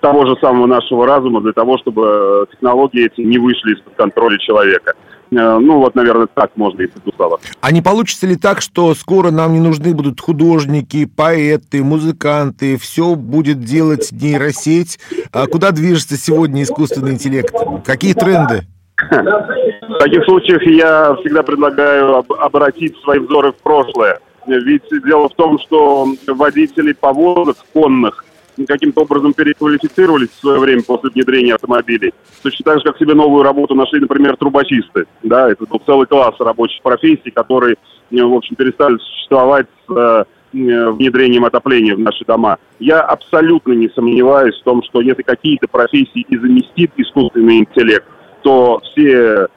того 0.00 0.26
же 0.26 0.36
самого 0.40 0.66
нашего 0.66 1.06
разума 1.06 1.40
для 1.40 1.52
того, 1.52 1.78
чтобы 1.78 2.46
технологии 2.52 3.06
эти 3.06 3.20
не 3.20 3.38
вышли 3.38 3.74
из-под 3.74 3.94
контроля 3.94 4.38
человека. 4.38 4.94
Э, 5.30 5.58
ну, 5.58 5.78
вот, 5.78 5.94
наверное, 5.94 6.28
так 6.32 6.52
можно, 6.56 6.82
если 6.82 6.98
словах. 7.16 7.40
А 7.60 7.72
не 7.72 7.82
получится 7.82 8.26
ли 8.26 8.36
так, 8.36 8.60
что 8.60 8.94
скоро 8.94 9.30
нам 9.30 9.52
не 9.52 9.60
нужны 9.60 9.94
будут 9.94 10.20
художники, 10.20 11.04
поэты, 11.04 11.82
музыканты, 11.82 12.78
все 12.78 13.14
будет 13.14 13.60
делать 13.60 14.10
нейросеть? 14.12 14.98
А 15.32 15.46
куда 15.46 15.72
движется 15.72 16.16
сегодня 16.16 16.62
искусственный 16.62 17.12
интеллект? 17.12 17.54
Какие 17.84 18.14
тренды? 18.14 18.62
В 19.10 19.98
таких 19.98 20.24
случаях 20.24 20.62
я 20.66 21.14
всегда 21.20 21.42
предлагаю 21.42 22.24
обратить 22.40 22.96
свои 23.02 23.18
взоры 23.18 23.52
в 23.52 23.56
прошлое. 23.56 24.18
Ведь 24.46 24.82
дело 25.04 25.28
в 25.28 25.34
том, 25.34 25.58
что 25.58 26.08
водители 26.26 26.92
повозок 26.92 27.58
конных 27.72 28.24
каким-то 28.66 29.02
образом 29.02 29.32
переквалифицировались 29.32 30.30
в 30.30 30.40
свое 30.40 30.58
время 30.58 30.82
после 30.82 31.10
внедрения 31.10 31.54
автомобилей. 31.54 32.12
Точно 32.42 32.64
так 32.64 32.78
же, 32.78 32.84
как 32.84 32.98
себе 32.98 33.14
новую 33.14 33.42
работу 33.42 33.74
нашли, 33.74 34.00
например, 34.00 34.36
трубочисты. 34.36 35.06
Да, 35.22 35.50
это 35.50 35.66
был 35.66 35.80
целый 35.84 36.06
класс 36.06 36.34
рабочих 36.38 36.82
профессий, 36.82 37.30
которые, 37.30 37.76
э, 38.10 38.22
в 38.22 38.34
общем, 38.34 38.56
перестали 38.56 38.96
существовать 38.98 39.66
с 39.86 39.92
э, 39.92 40.24
э, 40.54 40.90
внедрением 40.90 41.44
отопления 41.44 41.94
в 41.94 42.00
наши 42.00 42.24
дома. 42.24 42.58
Я 42.78 43.00
абсолютно 43.00 43.72
не 43.72 43.88
сомневаюсь 43.90 44.58
в 44.60 44.64
том, 44.64 44.82
что 44.82 45.00
если 45.00 45.22
какие-то 45.22 45.68
профессии 45.68 46.26
и 46.28 46.36
заместит 46.36 46.92
искусственный 46.96 47.58
интеллект, 47.58 48.06
то 48.42 48.80
все 48.90 49.48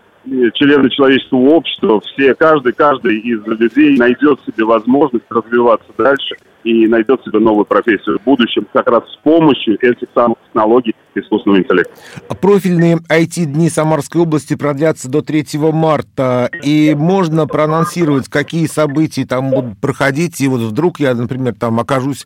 члены 0.54 0.90
человеческого 0.92 1.50
общества, 1.50 2.00
все, 2.02 2.36
каждый, 2.36 2.74
каждый 2.74 3.18
из 3.20 3.44
людей 3.46 3.98
найдет 3.98 4.40
себе 4.46 4.66
возможность 4.66 5.26
развиваться 5.30 5.88
дальше 5.98 6.36
и 6.64 6.88
найдет 6.88 7.24
себе 7.24 7.40
новую 7.40 7.66
профессию 7.66 8.20
в 8.20 8.24
будущем 8.24 8.68
как 8.74 8.88
раз 8.88 9.04
с 9.12 9.18
помощью 9.24 9.76
этих 9.82 10.08
самых 10.14 10.38
технологий 10.46 10.94
искусственного 11.16 11.60
интеллекта. 11.60 11.94
Профильные 12.42 12.98
IT-дни 13.10 13.70
Самарской 13.70 14.22
области 14.22 14.56
продлятся 14.56 15.10
до 15.10 15.22
3 15.22 15.46
марта, 15.74 16.50
и 16.64 16.96
можно 16.96 17.48
проанонсировать, 17.48 18.30
какие 18.30 18.68
события 18.68 19.26
там 19.26 19.50
будут 19.50 19.80
проходить, 19.80 20.40
и 20.42 20.48
вот 20.48 20.62
вдруг 20.62 21.00
я, 21.00 21.14
например, 21.14 21.56
там 21.56 21.80
окажусь, 21.80 22.26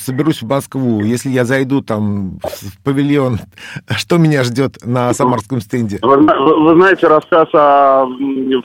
соберусь 0.00 0.42
в 0.42 0.48
Москву, 0.48 1.02
если 1.02 1.28
я 1.30 1.44
зайду 1.44 1.82
там 1.82 2.38
в 2.42 2.82
павильон, 2.82 3.40
что 3.96 4.16
меня 4.16 4.42
ждет 4.44 4.78
на 4.84 5.12
самарском 5.12 5.60
стенде? 5.60 5.98
Вы, 6.02 6.16
вы 6.16 6.74
знаете, 6.74 7.06
рассказ 7.06 7.48
о 7.52 8.06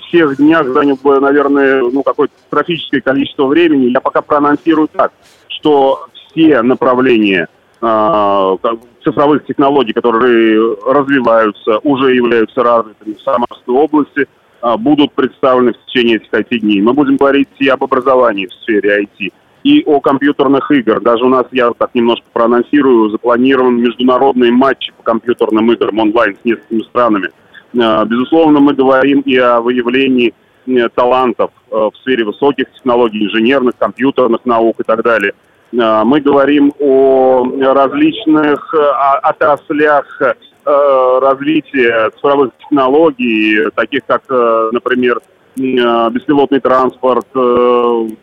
всех 0.08 0.38
днях 0.38 0.68
занял 0.70 0.98
бы, 1.02 1.20
наверное, 1.20 1.82
ну, 1.82 2.04
какое-то 2.04 2.34
трофическое 2.50 3.02
количество 3.02 3.46
времени. 3.48 3.92
Я 3.92 4.02
пока 4.02 4.22
проанонсирую 4.22 4.88
так, 5.00 5.14
что 5.48 6.08
все 6.32 6.62
направления 6.62 7.48
э, 7.82 8.58
цифровых 9.04 9.46
технологий, 9.46 9.94
которые 9.94 10.76
развиваются, 10.86 11.80
уже 11.80 12.16
являются 12.16 12.62
развитыми 12.64 13.14
в 13.14 13.22
Самарской 13.22 13.76
области, 13.76 14.28
э, 14.62 14.78
будут 14.78 15.14
представлены 15.14 15.74
в 15.74 15.86
течение 15.86 16.18
этих 16.18 16.34
IT-дней. 16.34 16.82
Мы 16.82 16.94
будем 16.94 17.16
говорить 17.16 17.48
и 17.60 17.70
об 17.70 17.84
образовании 17.84 18.48
в 18.48 18.54
сфере 18.54 19.04
IT, 19.04 19.32
и 19.64 19.84
о 19.86 20.02
компьютерных 20.02 20.70
играх. 20.72 21.02
Даже 21.02 21.24
у 21.24 21.30
нас, 21.30 21.46
я 21.52 21.72
так 21.78 21.96
немножко 21.96 22.26
проанонсирую, 22.34 23.10
запланирован 23.12 23.78
международные 23.78 24.52
матчи 24.52 24.92
по 24.98 25.04
компьютерным 25.04 25.72
играм 25.72 25.98
онлайн 25.98 26.36
с 26.36 26.46
несколькими 26.46 26.82
странами. 26.84 27.30
Э, 27.74 28.06
безусловно, 28.06 28.60
мы 28.60 28.74
говорим 28.74 29.22
и 29.22 29.38
о 29.38 29.62
выявлении 29.62 30.34
талантов 30.96 31.52
в 31.70 31.92
сфере 32.02 32.26
высоких 32.26 32.72
технологий, 32.74 33.26
инженерных, 33.26 33.74
компьютерных 33.78 34.46
наук 34.46 34.80
и 34.80 34.84
так 34.84 35.04
далее– 35.04 35.34
Э, 35.72 36.04
мы 36.04 36.20
говорим 36.20 36.74
о 36.80 37.46
различных 37.74 38.74
э, 38.74 38.78
отраслях 39.24 40.06
э, 40.22 41.20
развития 41.22 42.10
цифровых 42.12 42.52
технологий, 42.60 43.70
таких 43.76 44.02
как, 44.06 44.24
например, 44.30 45.20
беспилотный 45.56 46.60
транспорт, 46.60 47.26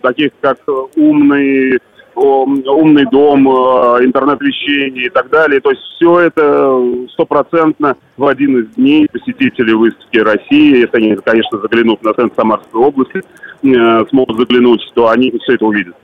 таких 0.00 0.30
как 0.40 0.58
умный 0.94 1.80
умный 2.16 3.04
дом, 3.10 3.46
интернет 3.46 4.40
вещей 4.40 4.88
и 4.88 5.08
так 5.10 5.28
далее. 5.30 5.60
То 5.60 5.70
есть 5.70 5.82
все 5.96 6.20
это 6.20 6.82
стопроцентно 7.12 7.96
в 8.16 8.26
один 8.26 8.58
из 8.60 8.74
дней 8.74 9.06
посетители 9.12 9.72
выставки 9.72 10.16
России, 10.18 10.78
если 10.78 10.96
они, 10.96 11.16
конечно, 11.16 11.58
заглянут 11.58 12.02
на 12.02 12.14
центр 12.14 12.34
Самарской 12.34 12.80
области, 12.80 13.22
смогут 13.60 14.38
заглянуть, 14.38 14.80
то 14.94 15.08
они 15.08 15.30
все 15.42 15.54
это 15.54 15.66
увидят. 15.66 15.94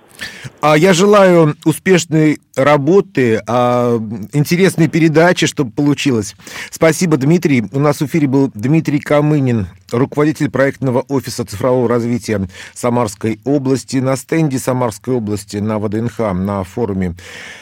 А 0.61 0.77
я 0.77 0.93
желаю 0.93 1.57
успешной 1.65 2.39
работы, 2.55 3.43
а, 3.47 3.99
интересной 4.33 4.89
передачи, 4.89 5.47
чтобы 5.47 5.73
получилось. 5.73 6.35
Спасибо, 6.71 7.17
Дмитрий. 7.17 7.65
У 7.73 7.79
нас 7.79 7.99
в 7.99 8.07
эфире 8.07 8.29
был 8.29 8.51
Дмитрий 8.55 9.01
Камынин, 9.01 9.67
руководитель 9.91 10.51
проектного 10.51 11.01
офиса 11.09 11.45
цифрового 11.45 11.89
развития 11.89 12.49
Самарской 12.75 13.41
области. 13.45 13.97
На 13.97 14.17
стенде 14.17 14.59
Самарской 14.59 15.15
области 15.15 15.57
на 15.57 15.79
ВДНХ, 15.79 16.19
на 16.33 16.63
форуме 16.65 17.17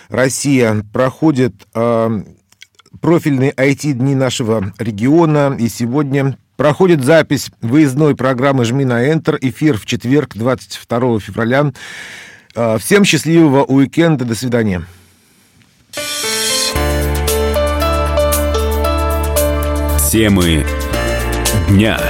«Россия» 0.09 0.85
проходит 0.93 1.55
а, 1.75 2.23
профильные 3.01 3.53
IT-дни 3.53 4.15
нашего 4.15 4.73
региона. 4.79 5.57
И 5.59 5.69
сегодня 5.69 6.37
проходит 6.57 7.05
запись 7.05 7.51
выездной 7.63 8.15
программы 8.17 8.65
«Жми 8.65 8.85
на 8.85 9.09
Enter». 9.09 9.39
Эфир 9.41 9.79
в 9.79 9.87
четверг, 9.87 10.37
22 10.37 11.21
февраля. 11.21 11.73
А, 12.55 12.79
всем 12.79 13.05
счастливого 13.05 13.65
уикенда. 13.65 14.25
До 14.25 14.35
свидания. 14.35 14.85
Темы 20.11 20.67
дня. 21.69 22.01